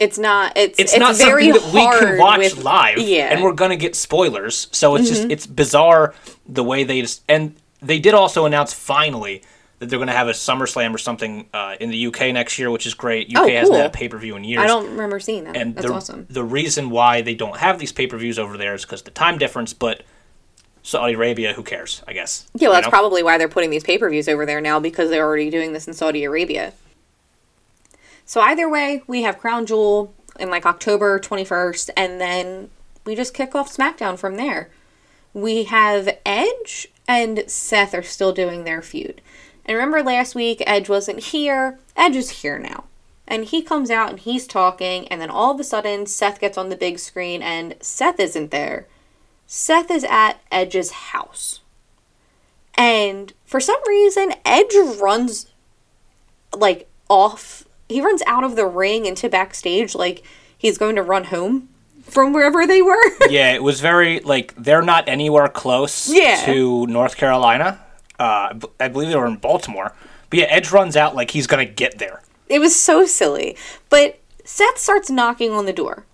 [0.00, 0.52] It's not.
[0.56, 3.24] It's It's, it's, not very something that we can watch with- live, Yeah.
[3.24, 3.32] Mm-hmm.
[3.34, 4.68] and we're gonna get spoilers.
[4.70, 6.14] So it's just it's bizarre
[6.46, 9.42] the way they just and they did also announce finally
[9.78, 12.86] that they're gonna have a SummerSlam or something uh, in the UK next year, which
[12.86, 13.28] is great.
[13.36, 14.62] UK Oh, hasn't had a pay per view in years.
[14.62, 15.56] I don't remember seeing that.
[15.56, 16.26] and That's the, awesome.
[16.28, 19.10] the reason why they don't have these pay per views over there is because the
[19.10, 19.72] time difference.
[19.72, 20.02] But
[20.82, 22.02] Saudi Arabia, who cares?
[22.08, 22.46] I guess.
[22.54, 22.90] Yeah, well, that's know?
[22.90, 25.72] probably why they're putting these pay per views over there now because they're already doing
[25.72, 26.72] this in Saudi Arabia.
[28.24, 32.70] So either way, we have Crown Jewel in like October 21st, and then
[33.04, 34.70] we just kick off SmackDown from there.
[35.32, 39.20] We have Edge and Seth are still doing their feud.
[39.68, 41.78] And remember last week, Edge wasn't here.
[41.94, 42.84] Edge is here now.
[43.26, 46.56] And he comes out and he's talking, and then all of a sudden, Seth gets
[46.56, 48.86] on the big screen, and Seth isn't there.
[49.46, 51.60] Seth is at Edge's house.
[52.78, 55.46] And for some reason, Edge runs
[56.56, 57.66] like off.
[57.90, 60.22] He runs out of the ring into backstage like
[60.56, 61.68] he's going to run home
[62.02, 63.02] from wherever they were.
[63.28, 66.42] yeah, it was very like they're not anywhere close Yeah.
[66.46, 67.84] to North Carolina.
[68.18, 69.94] Uh, I believe they were in Baltimore.
[70.30, 72.22] But yeah, Edge runs out like he's gonna get there.
[72.48, 73.56] it was so silly.
[73.88, 76.04] But Seth starts knocking on the door.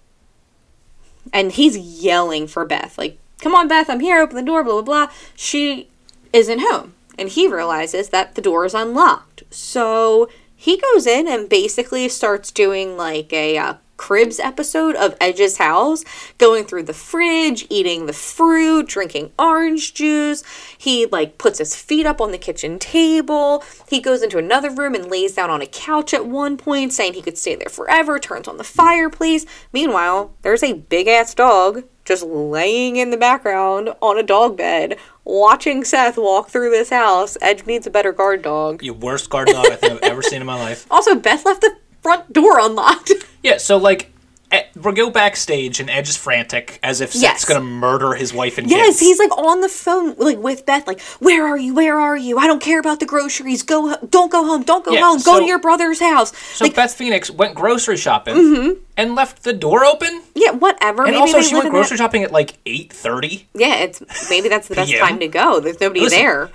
[1.32, 2.98] And he's yelling for Beth.
[2.98, 5.12] Like, come on, Beth, I'm here, open the door, blah, blah, blah.
[5.34, 5.88] She
[6.32, 6.94] isn't home.
[7.18, 9.44] And he realizes that the door is unlocked.
[9.50, 15.58] So he goes in and basically starts doing like a uh, Cribs episode of Edge's
[15.58, 16.04] house,
[16.38, 20.42] going through the fridge, eating the fruit, drinking orange juice.
[20.76, 23.62] He like puts his feet up on the kitchen table.
[23.88, 27.14] He goes into another room and lays down on a couch at one point, saying
[27.14, 29.46] he could stay there forever, turns on the fireplace.
[29.72, 34.98] Meanwhile, there's a big ass dog just laying in the background on a dog bed,
[35.24, 37.36] watching Seth walk through this house.
[37.40, 38.80] Edge needs a better guard dog.
[38.80, 40.86] The worst guard dog I think I've ever seen in my life.
[40.94, 43.12] Also, Beth left the front door unlocked.
[43.42, 44.10] Yeah, so like
[44.52, 47.44] eh, we go backstage and Edge is frantic as if Seth's Yes.
[47.44, 49.00] gonna murder his wife and Yes, kids.
[49.00, 51.74] he's like on the phone, like with Beth, like, "Where are you?
[51.74, 52.38] Where are you?
[52.38, 53.62] I don't care about the groceries.
[53.62, 54.62] Go, don't go home.
[54.62, 55.20] Don't go Yeah, home.
[55.20, 59.52] Go to your brother's house." so like, Beth Phoenix went grocery shopping and left the
[59.52, 60.22] door open.
[60.34, 61.02] yeah, whatever.
[61.04, 63.46] And maybe also, she went grocery that- shopping at like eight thirty.
[63.54, 65.60] Yeah, it's maybe that's the best time to go.
[65.60, 66.50] There's nobody Listen, there.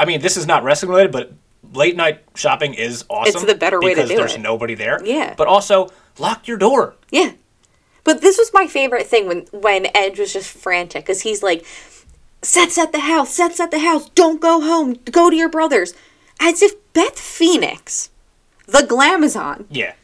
[0.00, 1.32] I mean, this is not wrestling related, but
[1.72, 3.42] late night shopping is awesome.
[3.42, 4.08] It's the better way to do it.
[4.08, 5.00] because there's nobody there.
[5.04, 5.34] Yeah.
[5.36, 6.96] But also, lock your door.
[7.10, 7.32] Yeah.
[8.04, 11.64] But this was my favorite thing when when Edge was just frantic because he's like,
[12.42, 15.92] Seth's at the house, Seth's at the house, don't go home, go to your brother's.
[16.40, 18.10] As if Beth Phoenix,
[18.66, 19.94] the Glamazon, Yeah.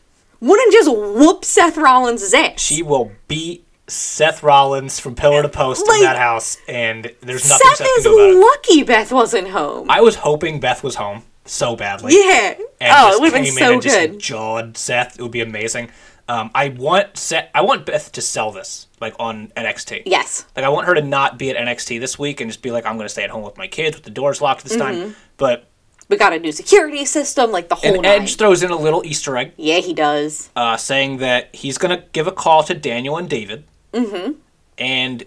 [0.41, 2.61] wouldn't just whoop Seth Rollins' ass.
[2.61, 7.49] She will beat Seth Rollins from pillar to post Like- in that house, and there's
[7.49, 8.41] nothing Seth Seth, is can do about it.
[8.41, 9.89] lucky Beth wasn't home.
[9.89, 12.15] I was hoping Beth was home so badly.
[12.15, 12.55] yeah.
[12.81, 14.19] and oh, it would have been so good.
[14.19, 15.19] jawed Seth.
[15.19, 15.91] It would be amazing.
[16.27, 20.05] Um, I want Seth, I want Beth to sell this like on NXT.
[20.07, 20.47] Yes.
[20.57, 22.87] Like I want her to not be at NXT this week and just be like,
[22.87, 25.01] I'm going to stay at home with my kids with the doors locked this Mm-hmm.
[25.03, 25.17] time.
[25.37, 25.67] But
[26.09, 28.07] We got a new security system, like the whole And.
[28.07, 30.49] Edge throws in a little Easter egg, yeah, he does.
[30.57, 33.65] uh, saying that he's going to give a call to Daniel and David.
[33.93, 34.33] Mm-hmm.
[34.79, 35.25] And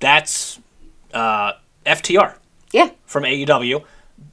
[0.00, 0.60] that's
[1.12, 1.52] uh,
[1.84, 2.36] FTR
[2.72, 2.90] Yeah.
[3.04, 3.84] from AEW.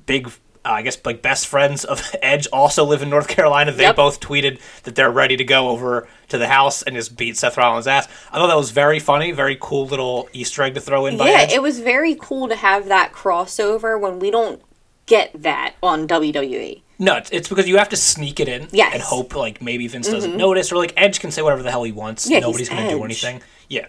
[0.06, 0.32] Big,
[0.70, 3.72] uh, I guess, like best friends of Edge also live in North Carolina.
[3.72, 3.96] They Yep.
[3.96, 7.58] both tweeted that they're ready to go over to the house and just beat Seth
[7.58, 8.08] Rollins' ass.
[8.32, 11.30] I thought that was very funny, very cool little Easter egg to throw in by
[11.30, 11.52] Yeah, Edge.
[11.54, 14.62] it was very cool to have that crossover when we don't
[15.08, 16.08] get that on.
[16.08, 16.82] WWE.
[17.02, 18.88] No, it's, it's because you have to sneak it in Yes.
[18.88, 18.94] Mm-hmm.
[18.96, 21.84] and hope like maybe Vince doesn't notice or like Edge can say whatever the hell
[21.84, 22.30] he wants.
[22.30, 23.42] Yeah, Nobody's going to do anything.
[23.70, 23.88] Yeah.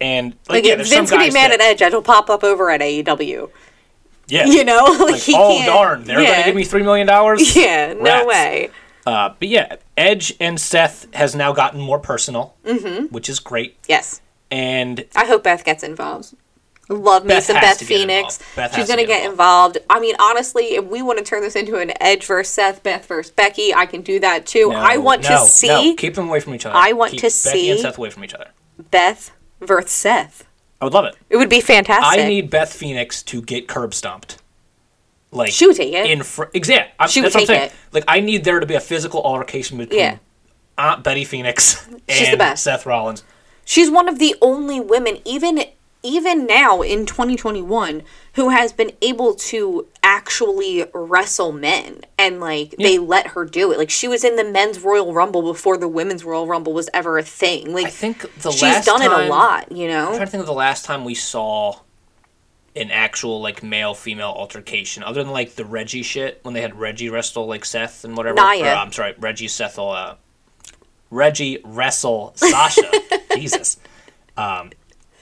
[0.00, 2.44] And like, Like, yeah, Vince could be mad that, at Edge, Edge will pop up
[2.44, 3.50] over at AEW.
[4.26, 4.84] Yeah, You know?
[4.98, 7.54] like, like, he oh can't- darn, they're going to give me three million dollars.
[7.64, 8.70] Yeah, no way.
[9.06, 13.06] Uh, but yeah, Edge and Seth has now gotten more personal, mm-hmm.
[13.06, 13.76] which is great.
[13.86, 14.20] Yes.
[14.50, 16.34] And I hope Beth gets involved.
[16.88, 18.40] Love me Beth some Beth Phoenix.
[18.56, 19.78] Beth She's gonna get get involved.
[19.88, 23.06] I mean, honestly, if we want to turn this into an Edge versus Seth, Beth
[23.06, 24.68] versus Becky, I can do that too.
[24.70, 26.76] no, I want no, to no, see keep them away from each other.
[26.76, 28.50] I want Keep to Becky and see- Seth away from each other.
[28.90, 30.46] Beth versus Seth.
[30.80, 31.16] I would love it.
[31.30, 32.20] It would be fantastic.
[32.20, 34.38] I need Beth Phoenix to get curb stomped.
[35.30, 36.06] Like She would take it.
[36.10, 36.94] in fr- exact.
[36.98, 37.70] I'm, She would that's what I'm take saying.
[37.70, 37.76] it.
[37.92, 40.18] Like I need there to be a physical altercation between Yeah.
[40.78, 42.62] Aunt Betty Phoenix and She's the best.
[42.62, 43.22] Seth Rollins.
[43.64, 45.64] She's one of the only women, even
[46.04, 48.02] even now in 2021,
[48.34, 53.78] who has been able to actually wrestle men, and like they let her do it.
[53.78, 57.18] Like she was in the men's Royal Rumble before the women's Royal Rumble was ever
[57.18, 57.72] a thing.
[57.72, 60.06] Like I think the she's last done it a time- lot, you I'm know.
[60.10, 61.80] trying to think of the last time we saw
[62.76, 66.78] an actual like male female altercation, other than like the Reggie shit when they had
[66.78, 68.36] Reggie wrestle like Seth and whatever.
[68.36, 68.66] Nia.
[68.66, 70.16] Or, I'm sorry, Reggie Seth uh,
[71.10, 72.90] Reggie wrestle Sasha.
[73.36, 73.78] Jesus.
[74.36, 74.70] Um,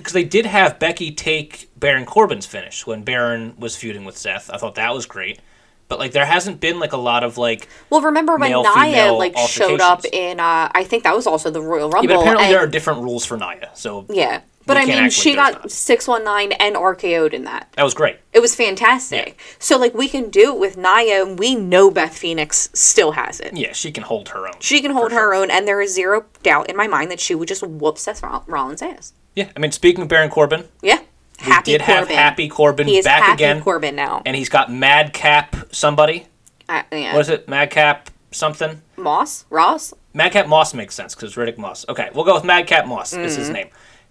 [0.02, 4.50] because they did have Becky take Baron Corbin's finish when Baron was feuding with Seth.
[4.52, 5.40] I thought that was great.
[5.88, 9.36] But like there hasn't been like a lot of like Well, remember when Nia like
[9.36, 10.40] showed up in?
[10.40, 12.14] uh I think that was also the Royal yeah, Rumble.
[12.14, 13.70] but apparently and- there are different rules for Nia.
[13.74, 17.70] So yeah, but I mean, like she got six one nine and RKO'd in that.
[17.76, 18.16] that was great.
[18.32, 19.38] It was fantastic.
[19.58, 23.40] So like we can do it with Nia, and we know Beth Phoenix still has
[23.40, 23.54] it.
[23.54, 24.54] Yeah, she can hold her own.
[24.60, 25.34] She can hold her sure.
[25.34, 28.22] own, and there is zero doubt in my mind that she would just whoop Seth
[28.22, 29.12] Roll- Rollins' ass.
[29.34, 30.98] Yeah, I mean, speaking of Baron Corbin, Yeah,
[31.40, 31.96] we happy did Corbin.
[31.96, 34.22] have Happy Corbin he is back happy again, Corbin now.
[34.26, 36.26] and he's got Madcap somebody.
[36.68, 37.12] Uh, yeah.
[37.14, 37.48] What is it?
[37.48, 38.80] Madcap something.
[38.96, 39.94] Moss Ross?
[40.14, 41.84] Madcap Moss makes sense because Riddick Moss.
[41.88, 43.68] Okay, we'll go with Madcap Moss is his name.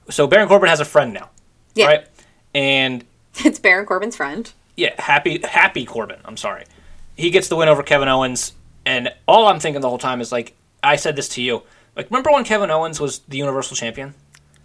[0.09, 1.79] So Baron Corbin has a friend now, Mm-hmm.
[1.79, 2.07] Yeah, right?
[2.55, 3.05] And
[3.45, 4.51] it's Baron Corbin's friend.
[4.75, 6.19] yeah, Happy Happy Corbin.
[6.25, 6.65] I'm sorry,
[7.15, 8.53] he gets the win over Kevin Owens,
[8.85, 10.53] and all I'm thinking the whole time is like,
[10.83, 11.61] I said this to you.
[11.95, 14.15] Like, remember when Kevin Owens was the Universal Champion?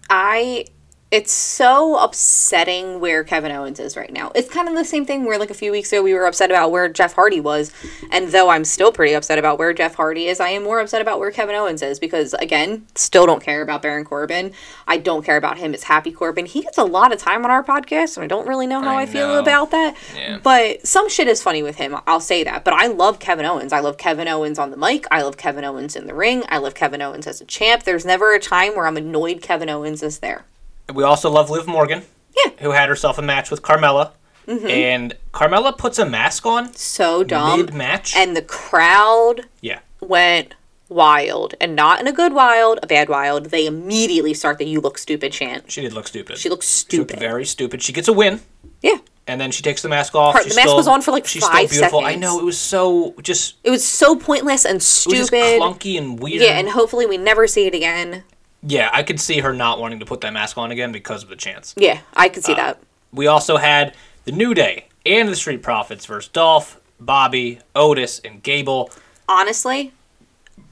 [0.08, 0.66] I
[1.12, 4.32] it's so upsetting where Kevin Owens is right now.
[4.34, 6.50] It's kind of the same thing where like a few weeks ago we were upset
[6.50, 7.72] about where Jeff Hardy was,
[8.10, 11.00] and though I'm still pretty upset about where Jeff Hardy is, I am more upset
[11.00, 14.52] about where Kevin Owens is because again, still don't care about Baron Corbin.
[14.88, 16.44] I don't care about him as Happy Corbin.
[16.44, 18.96] He gets a lot of time on our podcast, and I don't really know how
[18.96, 19.38] I, I feel know.
[19.38, 19.96] about that.
[20.14, 20.38] Yeah.
[20.42, 21.96] But some shit is funny with him.
[22.08, 22.64] I'll say that.
[22.64, 23.72] But I love Kevin Owens.
[23.72, 25.06] I love Kevin Owens on the mic.
[25.12, 26.42] I love Kevin Owens in the ring.
[26.48, 27.84] I love Kevin Owens as a champ.
[27.84, 30.44] There's never a time where I'm annoyed Kevin Owens is there.
[30.92, 32.02] We also love Liv Morgan.
[32.36, 32.52] Yeah.
[32.60, 34.12] Who had herself a match with Carmella.
[34.46, 34.66] Mm-hmm.
[34.68, 37.58] And Carmella puts a mask on so dumb.
[37.60, 38.14] mid match.
[38.14, 39.80] and the crowd yeah.
[40.00, 40.54] went
[40.88, 41.54] wild.
[41.60, 43.46] And not in a good wild, a bad wild.
[43.46, 45.70] They immediately start the you look stupid chant.
[45.72, 46.38] She did look stupid.
[46.38, 47.18] She looks She stupid.
[47.18, 47.82] very stupid.
[47.82, 48.40] She gets a win,
[48.82, 48.98] yeah.
[49.26, 50.34] and then she takes the mask off.
[50.34, 52.04] Her- the mask still- was on for, like, she's five still beautiful.
[52.06, 55.60] I know it was so just It was so pointless and it was stupid.
[55.60, 56.40] clunky and weird.
[56.42, 58.22] yeah, and hopefully we never see it again.
[58.62, 61.28] Yeah, I could see her not wanting to put that mask on again because of
[61.28, 61.74] the chance.
[61.76, 62.80] Yeah, I could see Uh, that.
[63.12, 68.42] We also had the New Day and the Street Profits versus Dolph, Bobby, Otis, and
[68.42, 68.90] Gable.
[69.28, 69.92] honestly,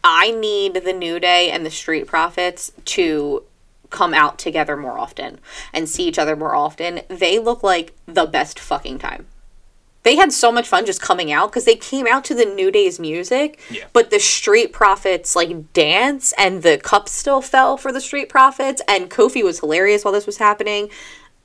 [0.03, 3.45] I need the New Day and the Street Profits to
[3.91, 5.39] come out together more often
[5.73, 7.01] and see each other more often.
[7.09, 9.27] They look like the best fucking time.
[10.05, 12.71] They had so much fun just coming out because they came out to the New
[12.71, 13.85] Day's music, Yeah.
[13.93, 18.81] but the Street Profits like dance and the cup still fell for the Street Profits
[18.87, 20.91] and Kofi was hilarious while this was happening.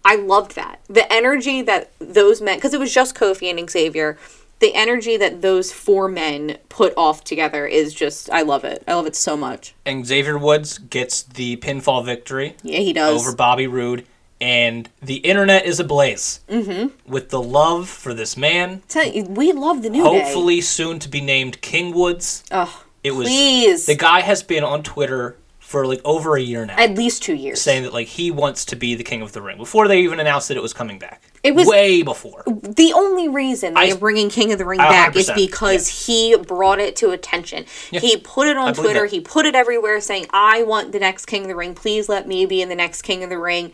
[0.06, 0.80] I loved that.
[0.88, 4.18] The energy that those men, because it was just Kofi and Xavier,
[4.60, 8.84] the energy that those four men put off together is just, I love it.
[8.86, 9.74] I love it so much.
[9.86, 13.22] And Xavier Woods gets the pinfall victory Yeah, he does.
[13.26, 14.06] over Bobby Roode,
[14.42, 16.88] and the internet is ablaze mm-hmm.
[17.12, 18.82] with the love for this man.
[18.88, 20.22] Tell you, we love the New Day.
[20.22, 22.44] Hopefully, soon to be named King Woods.
[22.52, 23.86] Oh, It was please.
[23.86, 27.36] the guy has been on Twitter for like over a year now, At least two
[27.36, 27.62] years.
[27.62, 30.20] saying that like he wants to be the king of the ring before they even
[30.20, 31.22] announced that it was coming back.
[31.44, 32.44] It was- way before.
[32.48, 36.36] the only reason I- they're bringing King of the Ring back is 100%, because he
[36.36, 37.66] brought it to attention.
[37.92, 39.02] He put it on Twitter.
[39.02, 39.12] that.
[39.12, 41.76] He put it everywhere, saying, "I want the next King of the Ring.
[41.76, 43.72] Please let me be in the next King of the Ring.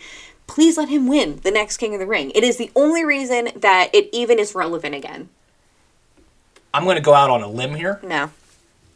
[0.48, 3.50] Please let him win the next King of the Ring." It is the only reason
[3.56, 5.30] that it even is relevant again.
[6.74, 8.32] I'm going to go out on a limb here No,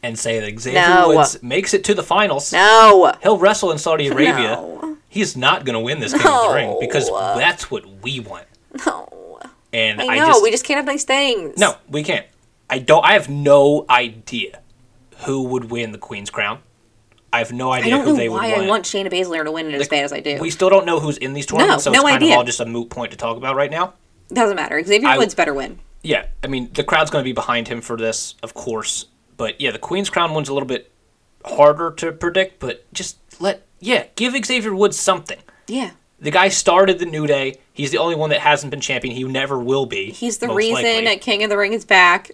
[0.02, 1.08] and say that Xavier No.
[1.08, 2.52] Woods makes it to the finals.
[2.52, 4.56] no, He'll wrestle in Saudi Arabia.
[4.56, 4.96] No.
[5.08, 8.46] He's not going to win this King of the Ring because that's what we want.
[8.86, 9.40] no.
[9.72, 11.56] And I I, know just we just can't have nice things.
[11.56, 12.26] no, we can't.
[12.68, 13.04] I don't.
[13.04, 14.60] I have no idea
[15.24, 16.58] who would win the Queen's crown.
[17.32, 18.68] I have no I idea don't who know they why would I win.
[18.68, 20.38] want Shayna Baszler to win it as bad as I do.
[20.40, 22.32] We still don't know who's in these tournaments, so no it's kind idea.
[22.34, 23.94] of all just a moot point to talk about right now.
[24.32, 24.82] Doesn't matter.
[24.82, 25.78] Xavier I- Woods better win.
[26.02, 29.06] Yeah, I mean the crowd's going to be behind him for this, of course.
[29.36, 30.90] But yeah, the Queen's crown one's a little bit
[31.44, 32.58] harder to predict.
[32.60, 35.38] But just let yeah, give Xavier Woods something.
[35.68, 35.90] Yeah.
[36.18, 37.60] The guy started the New Day.
[37.72, 39.14] He's the only one that hasn't been champion.
[39.14, 40.10] He never will be.
[40.10, 41.04] He's the most reason likely.
[41.06, 42.30] that King of the Ring is back.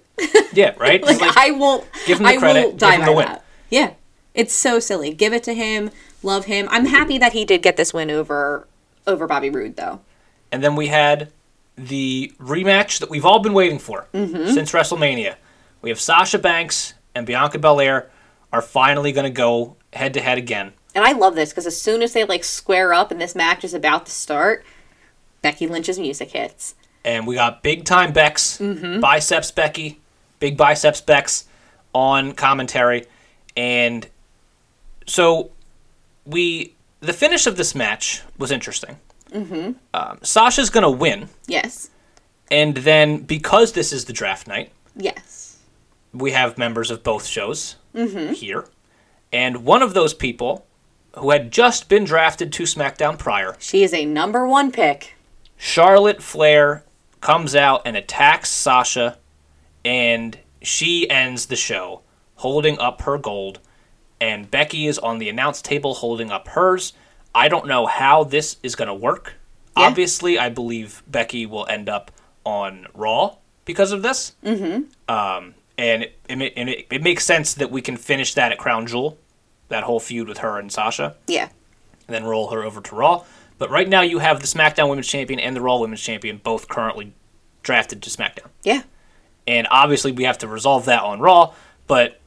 [0.52, 1.00] Yeah, right.
[1.04, 3.12] like, Like, I won't give him the I credit, will give die him by the
[3.12, 3.26] win.
[3.26, 3.44] that.
[3.70, 3.92] Yeah.
[4.36, 5.12] It's so silly.
[5.12, 5.90] Give it to him.
[6.22, 6.68] Love him.
[6.70, 8.68] I'm happy that he did get this win over
[9.06, 10.00] over Bobby Roode though.
[10.52, 11.32] and then we had
[11.76, 14.50] the rematch that we've all been waiting for Mm-hmm.
[14.52, 15.34] since WrestleMania.
[15.82, 18.10] We have Sasha Banks and Bianca Belair
[18.52, 20.72] are finally going to go head to head again.
[20.94, 23.62] And I love this because as soon as they like square up and this match
[23.64, 24.64] is about to start,
[25.42, 26.74] Becky Lynch's music hits.
[27.04, 29.00] and we got big time Bex, Mm-hmm.
[29.00, 30.00] biceps Becky,
[30.40, 31.44] big biceps Bex
[31.94, 33.04] on commentary,
[33.56, 34.08] and
[35.06, 35.50] so
[36.24, 38.96] we the finish of this match was interesting.
[39.32, 39.72] Mm-hmm.
[39.94, 41.90] Um, Sasha's gonna win, Yes.
[42.50, 45.58] and then because this is the draft night, Yes.
[46.12, 48.32] we have members of both shows Mm-hmm.
[48.34, 48.66] here,
[49.32, 50.66] and one of those people
[51.16, 55.14] who had just been drafted to SmackDown prior She is a number one pick.
[55.56, 56.84] Charlotte Flair
[57.22, 59.16] comes out and attacks Sasha,
[59.84, 62.02] and she ends the show
[62.36, 63.58] holding up her gold,
[64.20, 66.92] and Becky is on the announce table holding up hers.
[67.34, 69.34] I don't know how this is going to work.
[69.76, 69.84] Yeah.
[69.84, 72.10] Obviously, I believe Becky will end up
[72.44, 74.34] on Raw because of this.
[74.44, 74.84] Mm-hmm.
[75.14, 79.18] Um, and it, it, it makes sense that we can finish that at Crown Jewel,
[79.68, 81.48] that whole feud with her and Sasha Yeah.
[82.06, 83.24] and then roll her over to Raw.
[83.58, 86.68] But right now, you have the SmackDown Women's Champion and the Raw Women's Champion both
[86.68, 87.12] currently
[87.62, 88.48] drafted to SmackDown.
[88.62, 88.82] Yeah.
[89.46, 91.52] And obviously, we have to resolve that on Raw,
[91.86, 92.20] but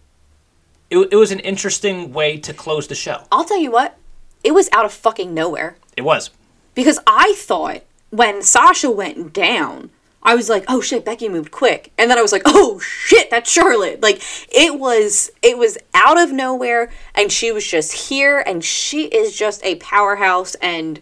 [0.90, 3.24] it, it was an interesting way to close the show.
[3.32, 3.98] I'll tell you what,
[4.44, 5.78] it was out of fucking nowhere.
[5.96, 6.32] It was.
[6.76, 11.92] Because I thought when Sasha went down, I was like, "Oh shit, Becky moved quick,"
[11.98, 16.20] and then I was like, "Oh shit, that's Charlotte!" Like it was, it was out
[16.20, 21.02] of nowhere, and she was just here, and she is just a powerhouse, and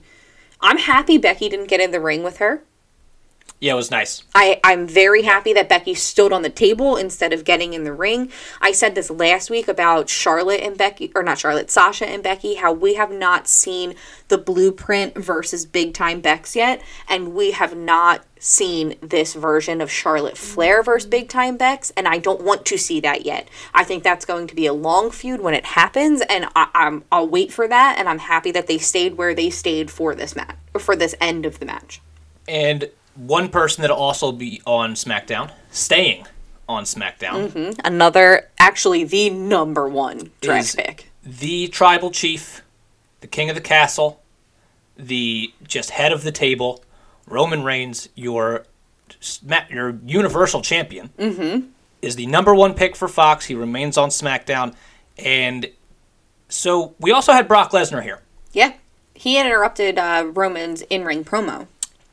[0.61, 2.61] I'm happy Becky didn't get in the ring with her.
[3.59, 4.23] Yeah, it was nice.
[4.35, 7.93] I, I'm very happy that Becky stood on the table instead of getting in the
[7.93, 8.31] ring.
[8.61, 12.55] I said this last week about Charlotte and Becky, or not Charlotte, Sasha and Becky,
[12.55, 13.95] how we have not seen
[14.27, 19.89] the blueprint versus big time Bex yet, and we have not seen this version of
[19.89, 23.49] Charlotte Flair versus big time Bex, and I don't want to see that yet.
[23.73, 27.05] I think that's going to be a long feud when it happens, and I, I'm
[27.11, 30.35] I'll wait for that, and I'm happy that they stayed where they stayed for this
[30.35, 32.01] match, for this end of the match.
[32.47, 36.25] And one person that'll also be on SmackDown, staying
[36.69, 41.09] on SmackDown, Another, actually, the number one draft pick.
[41.23, 42.61] the tribal chief,
[43.21, 44.21] the king of the castle,
[44.97, 46.83] the just head of the table,
[47.25, 48.65] Roman Reigns, your
[49.69, 51.67] your universal champion, mm-hmm.
[52.01, 53.45] is the number one pick for Fox.
[53.45, 54.75] He remains on SmackDown,
[55.17, 55.69] and
[56.49, 58.21] so we also had Brock Lesnar here,
[58.53, 58.73] Yeah.
[59.13, 61.65] He interrupted uh, Roman's in ring promo.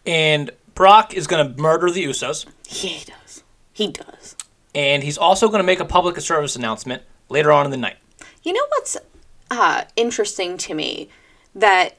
[0.07, 3.43] and Brock is going to murder the Usos, Yeah, he does.
[3.73, 4.37] He does.
[4.75, 7.97] and he's also going to make a public service announcement later on in the night.
[8.43, 8.97] You know what's
[9.51, 11.09] uh, interesting to me?
[11.55, 11.97] That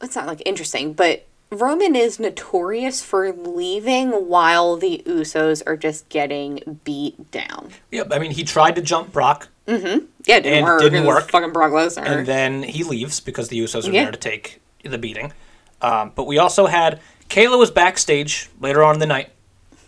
[0.00, 6.08] it's not like interesting, but Roman is notorious for leaving while the Usos are just
[6.08, 7.70] getting beat down.
[7.90, 10.06] Yeah, I mean he tried to jump Brock, Mm-hmm.
[10.24, 10.80] Yeah, it didn't And work.
[10.82, 11.30] didn't work.
[11.30, 12.04] Fucking Brock Lesnar.
[12.06, 14.02] and then he leaves because the Usos are Yeah.
[14.04, 15.32] there to take the beating.
[15.80, 17.00] Um, but we also had
[17.32, 19.30] Kayla was backstage later on in the night.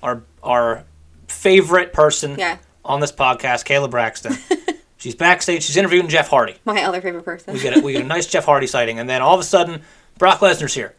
[0.03, 0.85] Our our
[1.29, 2.57] favorite person Yeah.
[2.85, 4.37] on this podcast, Kayla Braxton.
[4.97, 5.63] she's backstage.
[5.63, 6.57] She's interviewing Jeff Hardy.
[6.65, 7.53] My other favorite person.
[7.55, 9.45] We get a, we get a nice Jeff Hardy sighting, and then all of a
[9.45, 9.83] sudden,
[10.19, 10.95] Brock Lesnar's here.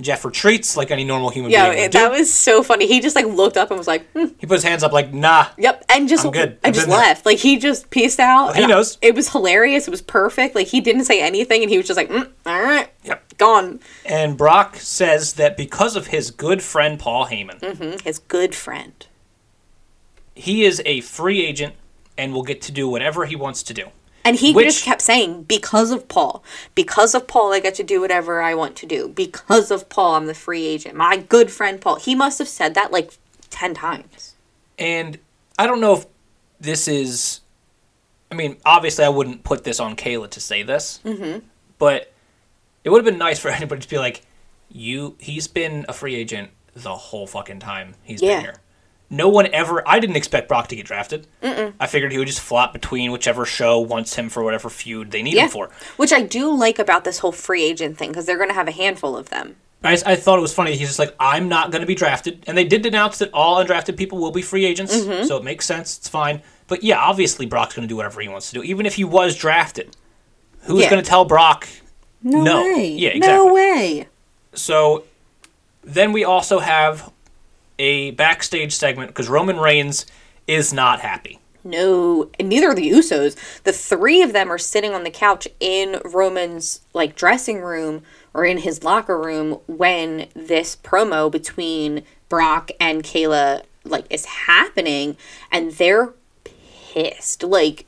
[0.00, 1.98] Jeff retreats like any normal human Yeah, being do.
[1.98, 2.86] that was so funny.
[2.86, 5.12] He just like looked up and was like, hmm, he put his hands up like,
[5.12, 5.46] nah.
[5.58, 6.58] "Yep," and just I'm good.
[6.62, 6.96] and just there.
[6.96, 7.26] left.
[7.26, 8.56] Like he just peaced out.
[8.56, 8.96] he and knows.
[9.02, 9.86] It was hilarious.
[9.86, 10.54] It was perfect.
[10.54, 13.36] Like he didn't say anything, and he was just like, mm, "All right, Yep.
[13.36, 18.54] gone." And Brock says that because of his good friend Paul Heyman, Mm, His good
[18.54, 19.06] friend.
[20.34, 21.74] he is a free agent
[22.16, 23.88] and will get to do whatever he wants to do.
[24.24, 26.44] And he Which- just kept saying, because of Paul,
[26.74, 29.08] because of Paul, I get to do whatever I want to do.
[29.08, 30.94] Because of Paul, I'm the free agent.
[30.94, 31.96] My good friend Paul.
[31.96, 33.12] He must have said that like
[33.48, 34.34] 10 times.
[34.78, 35.18] And
[35.58, 36.06] I don't know if
[36.60, 37.40] this is.
[38.30, 41.40] I mean, obviously, I wouldn't put this on Kayla to say this, mm-hmm.
[41.78, 42.12] but
[42.84, 44.22] it would have been nice for anybody to be like,
[44.70, 48.36] "You, he's been a free agent the whole fucking time he's Yeah.
[48.36, 48.54] been here."
[49.12, 49.82] No one ever.
[49.88, 51.26] I didn't expect Brock to get drafted.
[51.42, 51.74] Mm-mm.
[51.80, 55.20] I figured he would just flop between whichever show wants him for whatever feud they
[55.22, 55.44] need Yeah.
[55.44, 55.70] him for.
[55.96, 58.68] Which I do like about this whole free agent thing because they're going to have
[58.68, 59.56] a handful of them.
[59.82, 60.76] I, I thought it was funny.
[60.76, 62.44] He's just like, I'm not going to be drafted.
[62.46, 64.94] And they did announce that all undrafted people will be free agents.
[64.94, 65.24] Mm-hmm.
[65.26, 65.98] So it makes sense.
[65.98, 66.42] It's fine.
[66.68, 68.62] But yeah, obviously Brock's going to do whatever he wants to do.
[68.62, 69.96] Even if he was drafted,
[70.62, 70.90] who's Yeah.
[70.90, 71.66] going to tell Brock?
[72.22, 72.62] No.
[72.62, 72.94] way.
[72.96, 73.34] Yeah, exactly.
[73.48, 74.06] No way.
[74.52, 75.04] So
[75.82, 77.10] then we also have
[77.80, 80.04] a backstage segment because Roman Reigns
[80.46, 81.38] is not happy.
[81.64, 83.36] No, and neither are the Usos.
[83.64, 88.02] The three of them are sitting on the couch in Roman's like dressing room
[88.34, 95.16] or in his locker room when this promo between Brock and Kayla like is happening
[95.50, 96.12] and they're
[96.44, 97.86] pissed, like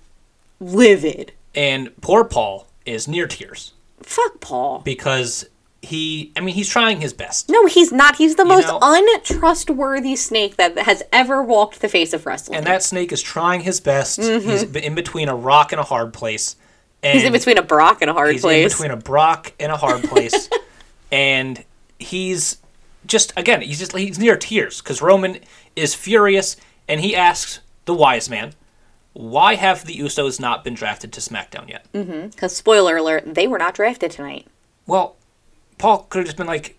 [0.59, 1.33] livid.
[1.55, 4.81] And poor Paul is near tears Fuck Paul.
[4.85, 5.49] because
[5.83, 7.49] he, I mean, he's trying his best.
[7.51, 8.17] No, he's not.
[8.17, 12.57] He's the most know- untrustworthy snake that has ever walked the face of wrestling.
[12.59, 14.19] And that snake is trying his best.
[14.21, 16.57] He's in between a rock and a hard place.
[17.03, 17.19] And Mm-hmm.
[17.19, 18.63] he's in between a Brock and a hard place.
[18.63, 20.49] he's in between a Brock and a hard place.
[21.11, 21.65] and
[21.99, 22.59] he's
[23.07, 25.39] just again, he's just he's near tears because Roman
[25.75, 26.57] is furious
[26.87, 28.53] and he asks the wise man,
[29.15, 33.59] "Why have the Usos not been drafted to SmackDown yet?" Because spoiler alert, they were
[33.59, 34.47] not drafted tonight.
[34.87, 35.17] Well,
[35.83, 36.79] Paul could have just been like,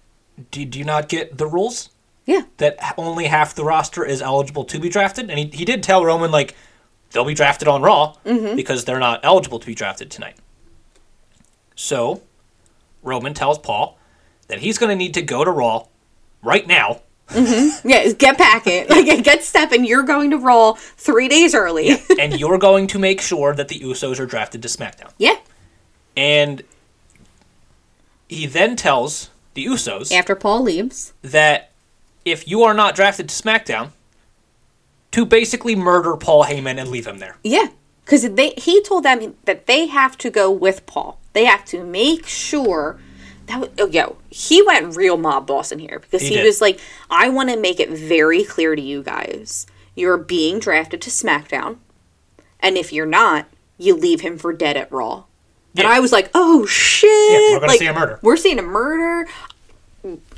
[0.49, 1.89] do, "Do you not get the rules?"
[2.25, 2.43] Yeah.
[2.57, 5.29] that only half the roster is eligible to be drafted.
[5.29, 6.55] And he, he did tell Roman, like,
[7.11, 8.55] they'll be drafted on Raw mm-hmm.
[8.55, 10.37] because they're not eligible to be drafted tonight.
[11.75, 12.21] So,
[13.01, 13.97] Roman tells Paul
[14.47, 15.87] that he's going to need to go to Raw
[16.41, 17.01] right now.
[17.27, 17.89] Mm-hmm.
[17.89, 18.87] Yeah, get packing.
[18.87, 19.83] Like, get stepping.
[19.83, 21.97] You're going to roll three days early.
[22.19, 25.11] and you're going to make sure that the Usos are drafted to SmackDown.
[25.17, 25.35] Yeah.
[26.15, 26.63] And
[28.33, 31.13] he then tells the Usos After Paul leaves.
[31.21, 31.71] that
[32.25, 33.91] if you are not drafted to SmackDown,
[35.11, 37.37] to basically murder Paul Heyman and leave him there.
[37.43, 37.67] Yeah.
[38.03, 41.19] Because they he told them that they have to go with Paul.
[41.33, 42.99] They have to make sure
[43.45, 46.79] that oh, yo, he went real mob boss in here because He he, was like,
[47.09, 51.77] I want to make it very clear to you guys, you're being drafted to SmackDown,
[52.59, 55.25] and if you're not, you leave him for dead at Raw.
[55.75, 55.89] And Yeah.
[55.91, 57.09] I was like, oh shit!
[57.53, 58.19] we're gonna Like, see a murder.
[58.21, 59.27] We're seeing a murder.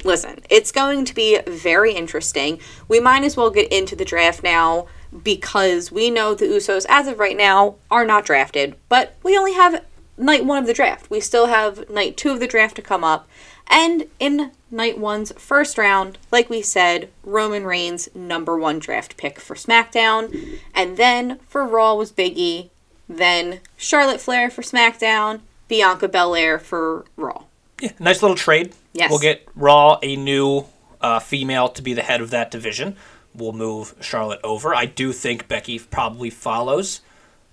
[0.03, 2.59] Listen, it's going to be very interesting.
[2.87, 4.85] We might as well get into the draft now
[5.23, 9.53] because we know the Usos, as of right now, are not drafted, but we only
[9.53, 9.83] have
[10.17, 11.09] night one of the draft.
[11.09, 13.27] We still have night two of the draft to come up.
[13.67, 19.39] And in night one's first round, like we said, Roman Reigns, number one draft pick
[19.39, 20.59] for SmackDown.
[20.75, 22.69] And then for Raw was Biggie.
[23.07, 27.43] Then Charlotte Flair for SmackDown, Bianca Belair for Raw.
[27.81, 28.73] Yeah, nice little trade.
[28.93, 29.09] Yes.
[29.09, 30.65] We'll get Raw a new
[31.01, 32.95] uh, female to be the head of that division.
[33.35, 34.73] We'll move Charlotte over.
[34.73, 37.01] I do think Becky probably follows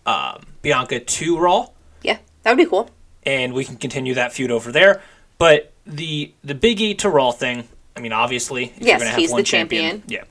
[0.07, 1.69] um, Bianca to Raw,
[2.03, 2.89] Yeah, that would be cool.
[3.25, 5.03] and we can continue that feud over there.
[5.39, 9.11] But the the Big E to Raw thing, I mean, obviously, if Yes, you're gonna
[9.23, 10.03] have one the champion.
[10.07, 10.23] Yeah.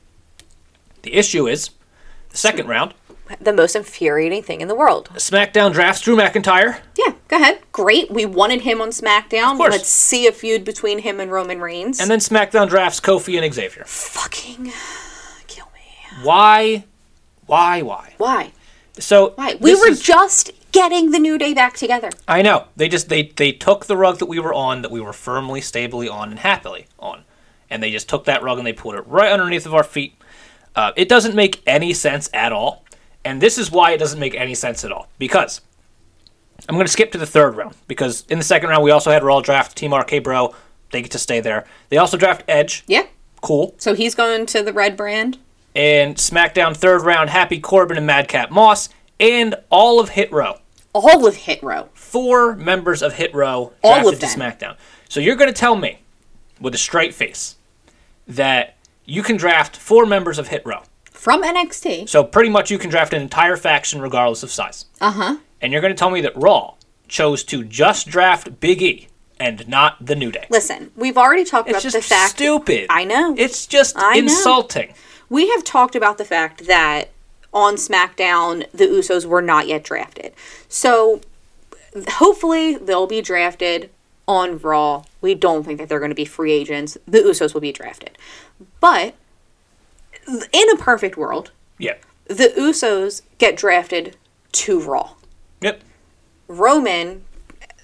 [1.02, 1.70] The issue is
[2.30, 2.94] the second round.
[3.40, 5.10] The most infuriating thing in the world.
[5.16, 6.80] SmackDown drafts Drew McIntyre.
[6.98, 7.60] Yeah, go ahead.
[7.72, 8.12] Great.
[8.12, 9.58] We wanted him on SmackDown.
[9.60, 12.00] Let's see a feud between him and Roman Reigns.
[12.00, 13.84] And then SmackDown drafts Kofi and Xavier.
[13.86, 14.72] fucking
[15.48, 16.24] kill me.
[16.24, 16.86] Why?
[17.46, 17.82] Why?
[17.82, 18.14] Why?
[18.18, 18.52] Why?
[19.00, 19.56] So Why?
[19.60, 22.10] We were is- just getting the New Day back together.
[22.28, 22.66] I know.
[22.76, 25.62] They just they they took the rug that we were on, that we were firmly,
[25.62, 27.24] stably on, and happily on,
[27.70, 30.16] and they just took that rug and they put it right underneath of our feet.
[30.76, 32.81] Uh, it doesn't make any sense at all,
[33.26, 35.08] and this is why it doesn't make any sense at all.
[35.18, 35.62] Because
[36.68, 39.12] I'm going to skip to the third round because in the second round we also
[39.12, 40.56] had Raw draft Team RK Bro.
[40.92, 41.66] They get to stay there.
[41.90, 42.84] They also draft Edge.
[42.88, 43.06] Yeah.
[43.42, 43.74] Cool.
[43.78, 45.38] So he's going to the red brand.
[45.76, 50.60] And SmackDown third round Happy Corbin and Madcap Moss and all of Hit Row.
[50.94, 51.90] All of Hit Row.
[51.94, 54.26] four members of Hit Row All drafted of to.
[54.26, 54.76] SmackDown.
[55.08, 56.00] So you're going to tell me
[56.60, 57.56] with a straight face
[58.28, 60.84] that you can draft four members of Hit Row.
[61.22, 62.10] From NXT.
[62.10, 64.86] So pretty much you can draft an entire faction regardless of size.
[65.00, 65.38] Uh huh.
[65.62, 66.74] And you're going to tell me that Raw
[67.08, 69.08] chose to just draft Big E
[69.40, 70.48] and not the New Day.
[70.50, 72.32] Listen, we've already talked It's about the fact.
[72.32, 72.88] stupid.
[72.90, 73.36] I know.
[73.38, 74.24] It's just I know.
[74.24, 74.96] insulting.
[75.30, 77.10] we have talked about the fact that
[77.54, 80.34] on SmackDown the Usos were not yet drafted.
[80.70, 81.22] So
[82.14, 83.92] hopefully they'll be drafted
[84.28, 85.04] on Raw.
[85.22, 86.98] We don't think that they're going to be free agents.
[87.06, 88.18] The Usos will be drafted.
[88.80, 89.14] But
[90.52, 91.96] in a perfect world, Yeah.
[92.26, 94.16] the Usos get drafted
[94.54, 95.12] to Raw.
[95.62, 95.82] Yep.
[96.48, 97.24] Roman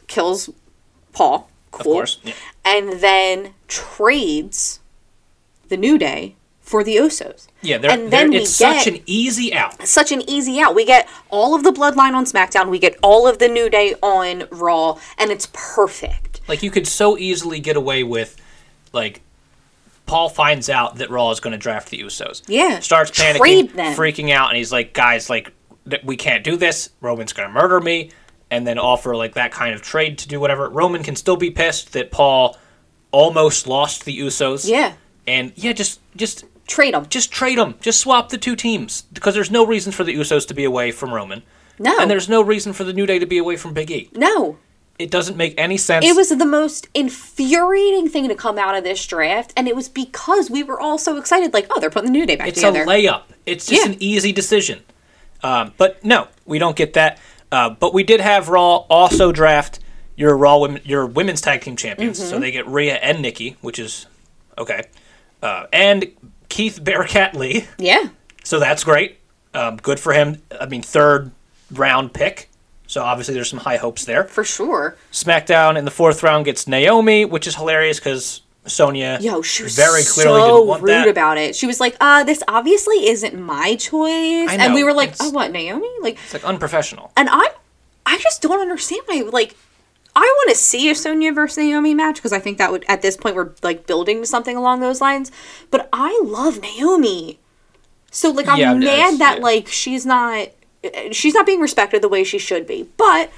[0.08, 0.50] kills
[1.14, 1.50] Paul.
[1.72, 1.80] Cool.
[1.82, 2.20] Of course.
[2.66, 4.80] And then trades
[5.70, 7.48] the New Day for the Usos.
[7.62, 9.88] Yeah, they're, And they're- then we it's such get- an easy out.
[9.88, 10.76] such an easy out.
[10.76, 13.96] We get all of the bloodline on SmackDown, we get all of the New Day
[14.02, 16.42] on Raw, and it's perfect.
[16.48, 18.36] Like you could so easily get away with,
[18.94, 19.22] like,
[20.08, 22.42] Paul finds out that Raw is going to draft the Usos.
[22.48, 22.80] Yeah.
[22.80, 25.52] Starts panicking, freaking out, and he's like, "Guys, like,
[26.04, 26.90] we can't do this.
[27.02, 28.12] Roman's going to murder me."
[28.50, 30.70] And then offer like that kind of trade to do whatever.
[30.70, 32.58] Roman can still be pissed that Paul
[33.12, 34.68] almost lost the Usos.
[34.68, 34.94] Yeah.
[35.28, 37.06] And yeah, just just Trade them.
[37.10, 37.76] just trade them.
[37.82, 40.92] Just swap the two teams because there's no reason for the Usos to be away
[40.92, 41.44] from Roman.
[41.80, 41.98] No.
[42.00, 44.10] And there's no reason for the New Day to be away from Big E.
[44.14, 44.58] No.
[45.00, 46.04] It doesn't make any sense.
[46.06, 49.88] It was the most infuriating thing to come out of this draft, and it was
[49.90, 52.58] because we were all so excited, like, oh, they're putting the New Day back It's
[52.58, 52.82] together.
[52.84, 53.24] a layup.
[53.46, 53.92] It's just Yeah.
[53.92, 54.84] an easy decision.
[55.44, 57.20] Um, but no, we don't get that.
[57.52, 59.80] Uh, but we did have Raw also draft
[60.16, 62.20] your Raw women, your women's tag team champions.
[62.20, 62.30] Mm-hmm.
[62.30, 64.08] So they get Rhea and Nikki, which is
[64.58, 64.86] okay,
[65.44, 66.08] uh, and
[66.50, 67.68] Keith Bearcat Lee.
[67.78, 68.10] yeah.
[68.44, 69.20] So that's great.
[69.54, 70.42] Um, good for him.
[70.60, 71.32] I mean, third
[71.72, 72.47] round pick.
[72.88, 74.24] So obviously there's some high hopes there.
[74.26, 74.96] For sure.
[75.12, 79.76] SmackDown in the fourth round gets Naomi, which is hilarious because Sonya Yo, she was
[79.76, 81.08] very clearly so didn't want rude that.
[81.08, 81.56] about it.
[81.56, 84.50] She was like, uh, this obviously isn't my choice.
[84.52, 85.90] And we were like, it's- oh, what, Naomi?
[86.02, 87.12] Like, it's like unprofessional.
[87.18, 87.50] and I,
[88.06, 89.22] I just don't understand why.
[89.30, 89.56] Like,
[90.16, 93.02] I want to see a Sonya versus Naomi match because I think that would, at
[93.02, 95.32] this point, we're like building to something along those lines.
[95.72, 97.40] But I love Naomi,
[98.12, 99.44] so like I'm Yeah, mad that yeah.
[99.44, 100.48] like she's not,
[101.12, 102.88] she's not being respected the way she should be.
[102.98, 103.32] But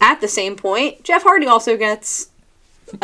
[0.00, 2.28] at the same point, Jeff Hardy also gets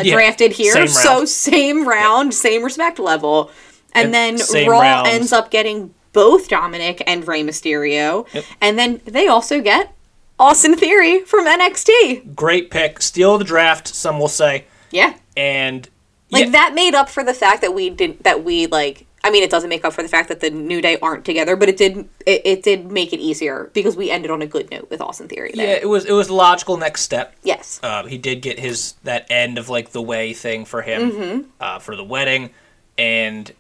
[0.03, 3.51] Yeah, drafted here, same so same round, same respect level,
[3.95, 5.09] and, And then Raw round.
[5.09, 8.45] ends up getting both Dominic and Rey Mysterio, Yep.
[8.61, 9.95] and then they also get
[10.38, 12.34] Austin Theory from NXT.
[12.34, 13.01] Great pick.
[13.03, 14.64] Steal the draft, some will say.
[14.91, 15.88] Yeah, And
[16.30, 19.07] like yeah, that made up for the fact that we did that we like.
[19.23, 21.55] I mean, it doesn't make up for the fact that the New Day aren't together,
[21.57, 22.09] but it did.
[22.25, 25.29] It, it did make it easier because we ended on a good note with Austin
[25.29, 25.51] Theory.
[25.55, 27.35] yeah, it was it was the logical next step.
[27.43, 27.79] Yes.
[27.83, 31.41] Uh, he did get his that end of like the way thing for him Mm-hmm.
[31.61, 32.51] uh, for the wedding,
[32.97, 33.53] and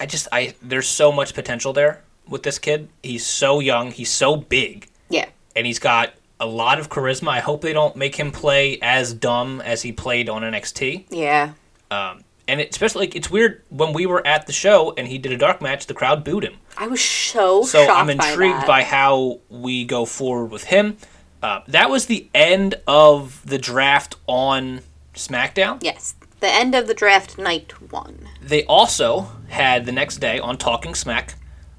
[0.00, 2.88] I just I there's so much potential there with this kid.
[3.02, 3.90] He's so young.
[3.90, 4.88] He's so big.
[5.08, 5.26] Yeah.
[5.54, 7.28] and he's got a lot of charisma.
[7.28, 11.04] I hope they don't make him play as dumb as he played on NXT.
[11.10, 11.52] Yeah.
[11.90, 15.18] Um, and it, especially like it's weird when we were at the show and he
[15.18, 16.56] did a dark match, the crowd booed him.
[16.76, 20.96] I was so, So shocked I'm intrigued by, by, how we go forward with him.
[21.42, 24.80] Uh, that was the end of the draft on
[25.14, 25.82] SmackDown.
[25.82, 26.14] Yes.
[26.40, 28.28] The end of the draft night one.
[28.42, 31.34] They also had the next day on Talking Smack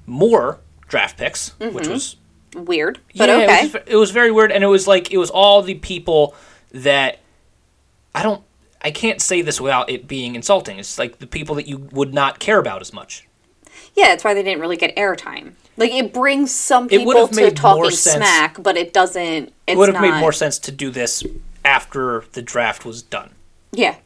[0.06, 0.58] more
[0.88, 2.16] draft picks, which was
[2.54, 3.66] Weird, but yeah, okay.
[3.66, 6.34] it was, it was very weird, and it was like it was all the people
[6.72, 7.18] that
[8.14, 8.42] I don't.
[8.82, 10.78] I can't say this without it being insulting.
[10.78, 13.26] It's like the people that you would not care about as much.
[13.94, 15.52] Yeah, that's why they didn't really get airtime.
[15.76, 19.44] Like it brings some It people would've to talking more sense- smack, but it doesn't.
[19.48, 21.24] It's It would have not, made more sense to do this
[21.64, 23.30] after the draft was done.
[23.72, 23.96] Yeah,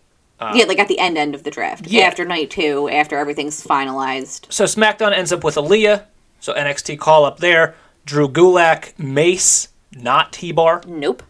[0.55, 2.03] yeah, like at the end end of the draft, Uh, yeah.
[2.05, 4.51] after night two, after everything's finalized.
[4.53, 6.05] So SmackDown ends up with Aliyah.
[6.41, 7.75] So NXT call up there.
[8.05, 11.23] Drew Gulak, Mace, not T-Bar, Nope.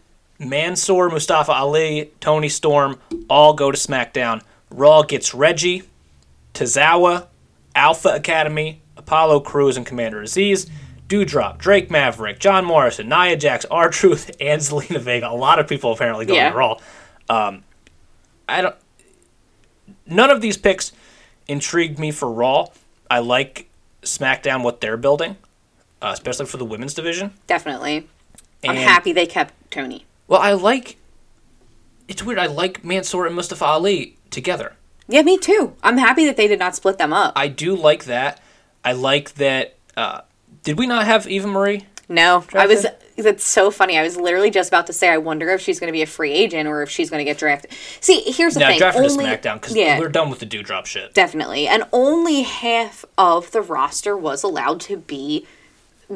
[0.49, 4.41] Mansoor, Mustafa Ali, Toni Storm all go to SmackDown.
[4.69, 5.83] Raw gets Reggie,
[6.53, 7.27] Tozawa,
[7.75, 10.69] Alpha Academy, Apollo Crews, and Commander Azeez.
[11.07, 15.29] Doudrop, Drake Maverick, John Morrison, Nia Jax, R Truth, and Zelina Vega.
[15.29, 16.49] A lot of people apparently going Yeah.
[16.51, 16.79] to Raw.
[17.29, 17.63] Um,
[18.49, 18.75] I don't.
[20.07, 20.91] None of these picks
[21.47, 22.67] intrigued me for Raw.
[23.11, 23.69] I like
[24.01, 25.35] SmackDown what they're building,
[26.01, 27.33] uh, especially for the women's division.
[27.47, 28.07] Definitely.
[28.63, 30.05] I'm happy they kept Tony.
[30.27, 30.97] Well, I like.
[32.07, 32.39] It's weird.
[32.39, 34.73] I like Mansoor and Mustafa Ali together.
[35.07, 35.75] Yeah, me too.
[35.83, 37.33] I'm happy that they did not split them up.
[37.35, 38.41] I do like that.
[38.83, 39.75] I like that.
[39.95, 40.21] Uh,
[40.63, 41.85] did we not have Eva Marie?
[42.09, 42.85] no, I was.
[43.17, 43.97] that's so funny.
[43.97, 46.05] I was literally just about to say, I wonder if she's going to be a
[46.07, 47.71] free agent or if she's going to get drafted.
[48.01, 48.79] See, here's the Now thing.
[48.79, 51.13] drafted only, to SmackDown because yeah, we're done with the Doudrop shit.
[51.13, 55.47] definitely, and only half of the roster was allowed to be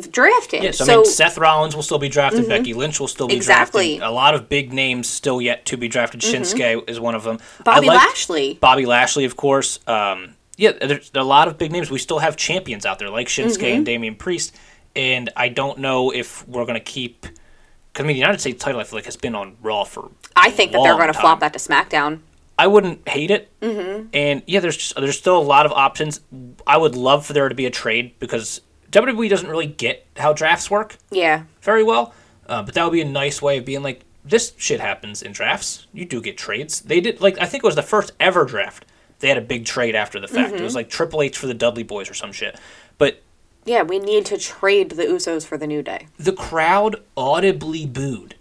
[0.02, 0.64] drafted.
[0.64, 2.48] Yeah, so, I mean, Seth Rollins will still be drafted.
[2.48, 3.92] Becky Lynch will still be Exactly.
[3.92, 4.00] Mm-hmm.
[4.00, 4.12] drafted.
[4.12, 6.22] A lot of big names still yet to be drafted.
[6.22, 7.40] Shinsuke is one of them.
[7.64, 8.56] Bobby like Lashley.
[8.62, 9.80] Bobby Lashley, of course.
[9.88, 11.90] Um, yeah, there's there a lot of big names.
[11.90, 13.76] We still have champions out there like Shinsuke Mm-hmm.
[13.78, 14.56] and Damian Priest.
[14.96, 17.22] And I don't know if we're going to keep.
[17.22, 20.12] Because, I mean, the United States title, I feel like, has been on Raw for.
[20.36, 21.22] I think that they're going to time.
[21.22, 22.20] flop that to SmackDown.
[22.60, 23.52] I wouldn't hate it.
[23.62, 24.08] Mm-hmm.
[24.14, 26.22] And yeah, there's just, there's still a lot of options.
[26.66, 30.34] I would love for there to be a trade because WWE doesn't really get how
[30.34, 31.44] drafts work Yeah.
[31.62, 32.14] very well.
[32.48, 35.32] Uh, but that would be a nice way of being like, this shit happens in
[35.32, 35.88] drafts.
[35.94, 36.82] You do get trades.
[36.82, 38.86] They did like I think it was the first ever draft.
[39.20, 40.54] They had a big trade after the fact.
[40.54, 42.60] It was like Triple H for the Dudley Boyz or some shit.
[42.98, 43.22] But
[43.66, 46.08] Yeah, we need to trade the Usos for the New Day.
[46.20, 48.36] the crowd audibly booed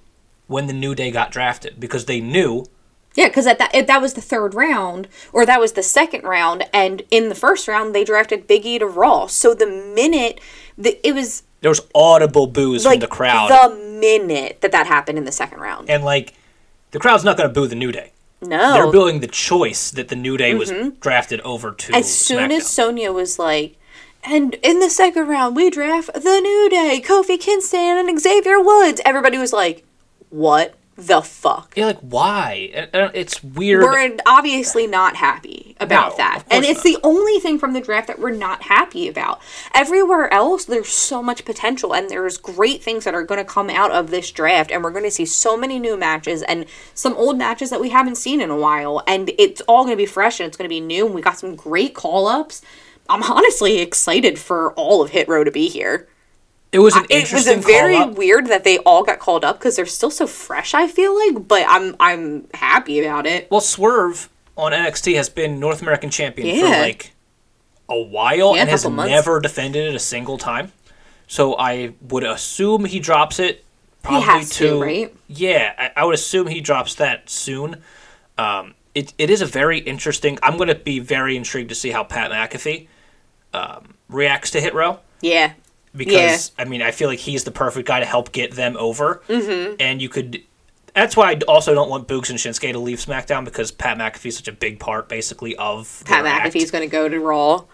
[0.49, 2.64] when the New Day got drafted because they knew
[3.17, 7.03] Yeah, because that that was the third round, or that was the second round, and
[7.11, 9.27] in the first round they drafted Big E to Raw.
[9.27, 10.41] So the minute
[10.77, 14.87] the, it was there was audible boos like from the crowd, the minute that that
[14.87, 15.89] happened in the second round.
[15.91, 16.35] and like
[16.91, 18.12] the crowd's not going to boo the New Day.
[18.43, 21.87] No, They're booing the choice that the New Day was drafted over to.
[21.87, 21.95] Mm-hmm.
[21.95, 22.67] as soon as SmackDown.
[22.67, 23.77] Sonya was like,
[24.23, 29.01] and in the second round we draft the New Day, Kofi Kingston and Xavier Woods.
[29.07, 29.85] Everybody was like,
[30.29, 32.88] "What the fuck?" yeah, like why?
[33.14, 33.82] It's weird.
[33.82, 36.44] We're obviously not happy about No, that.
[36.51, 39.40] And it's the only thing from the draft that we're not happy about.
[39.74, 43.68] Everywhere else, there's so much potential and there's great things that are going to come
[43.68, 44.70] out of this draft.
[44.70, 47.90] And we're going to see so many new matches and some old matches that we
[47.90, 49.03] haven't seen in a while.
[49.07, 51.07] And it's all going to be fresh and it's going to be new.
[51.07, 52.62] And we got some great call ups.
[53.09, 56.09] I'm honestly excited for all of Hit Row to be here.
[56.73, 59.87] It was an It was very weird that they all got called up because they're
[59.87, 60.75] still so fresh.
[60.75, 63.51] I feel like, but I'm I'm happy about it.
[63.51, 67.12] Well, Swerve on NXT has been North American champion for like
[67.89, 69.11] a while Yeah, and a has months.
[69.11, 70.73] never defended it a single time.
[71.29, 73.64] So I would assume he drops it.
[74.03, 75.14] Probably has to, right?
[75.29, 77.83] Yeah, I, I would assume he drops that soon.
[78.39, 80.39] Um, it, it is a very interesting.
[80.43, 82.87] I'm going to be very intrigued to see how Pat McAfee
[83.53, 85.55] um, reacts to Hit Row Yeah,
[85.97, 89.22] because I mean I feel like he's the perfect guy to help get them over.
[89.28, 89.76] Mm-hmm.
[89.80, 90.42] And you could.
[90.94, 94.36] That's why I also don't want Boogs and Shinsuke to leave SmackDown because Pat McAfee's
[94.36, 96.24] such a big part, basically, of Pat.
[96.24, 97.64] McAfee's going to go to Raw.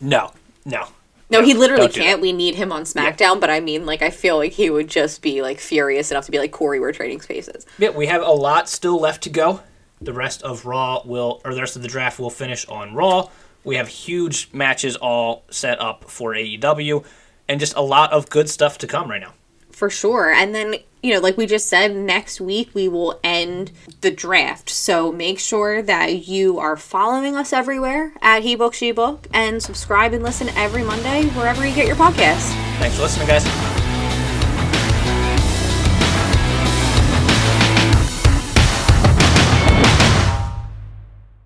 [0.00, 0.32] No,
[0.64, 0.86] no.
[1.28, 2.22] No, he literally can't.
[2.22, 5.20] We need him on SmackDown, but I mean, like, I feel like he would just
[5.20, 7.66] be like furious enough to be like, Corey, we're trading spaces.
[7.78, 9.60] Yeah, we have a lot still left to go.
[10.00, 13.28] The rest of Raw will, or the rest of the draft will finish on Raw.
[13.64, 17.04] We have huge matches all set up for AEW,
[17.50, 19.34] and just a lot of good stuff to come right now.
[19.72, 20.30] For sure.
[20.30, 23.72] And then, you know, like we just said, next week we will end
[24.02, 24.70] the draft.
[24.70, 29.60] So make sure that you are following us everywhere at He Book She Book and
[29.60, 32.52] subscribe and listen every Monday wherever you get your podcasts.
[32.78, 33.79] Thanks for listening, guys.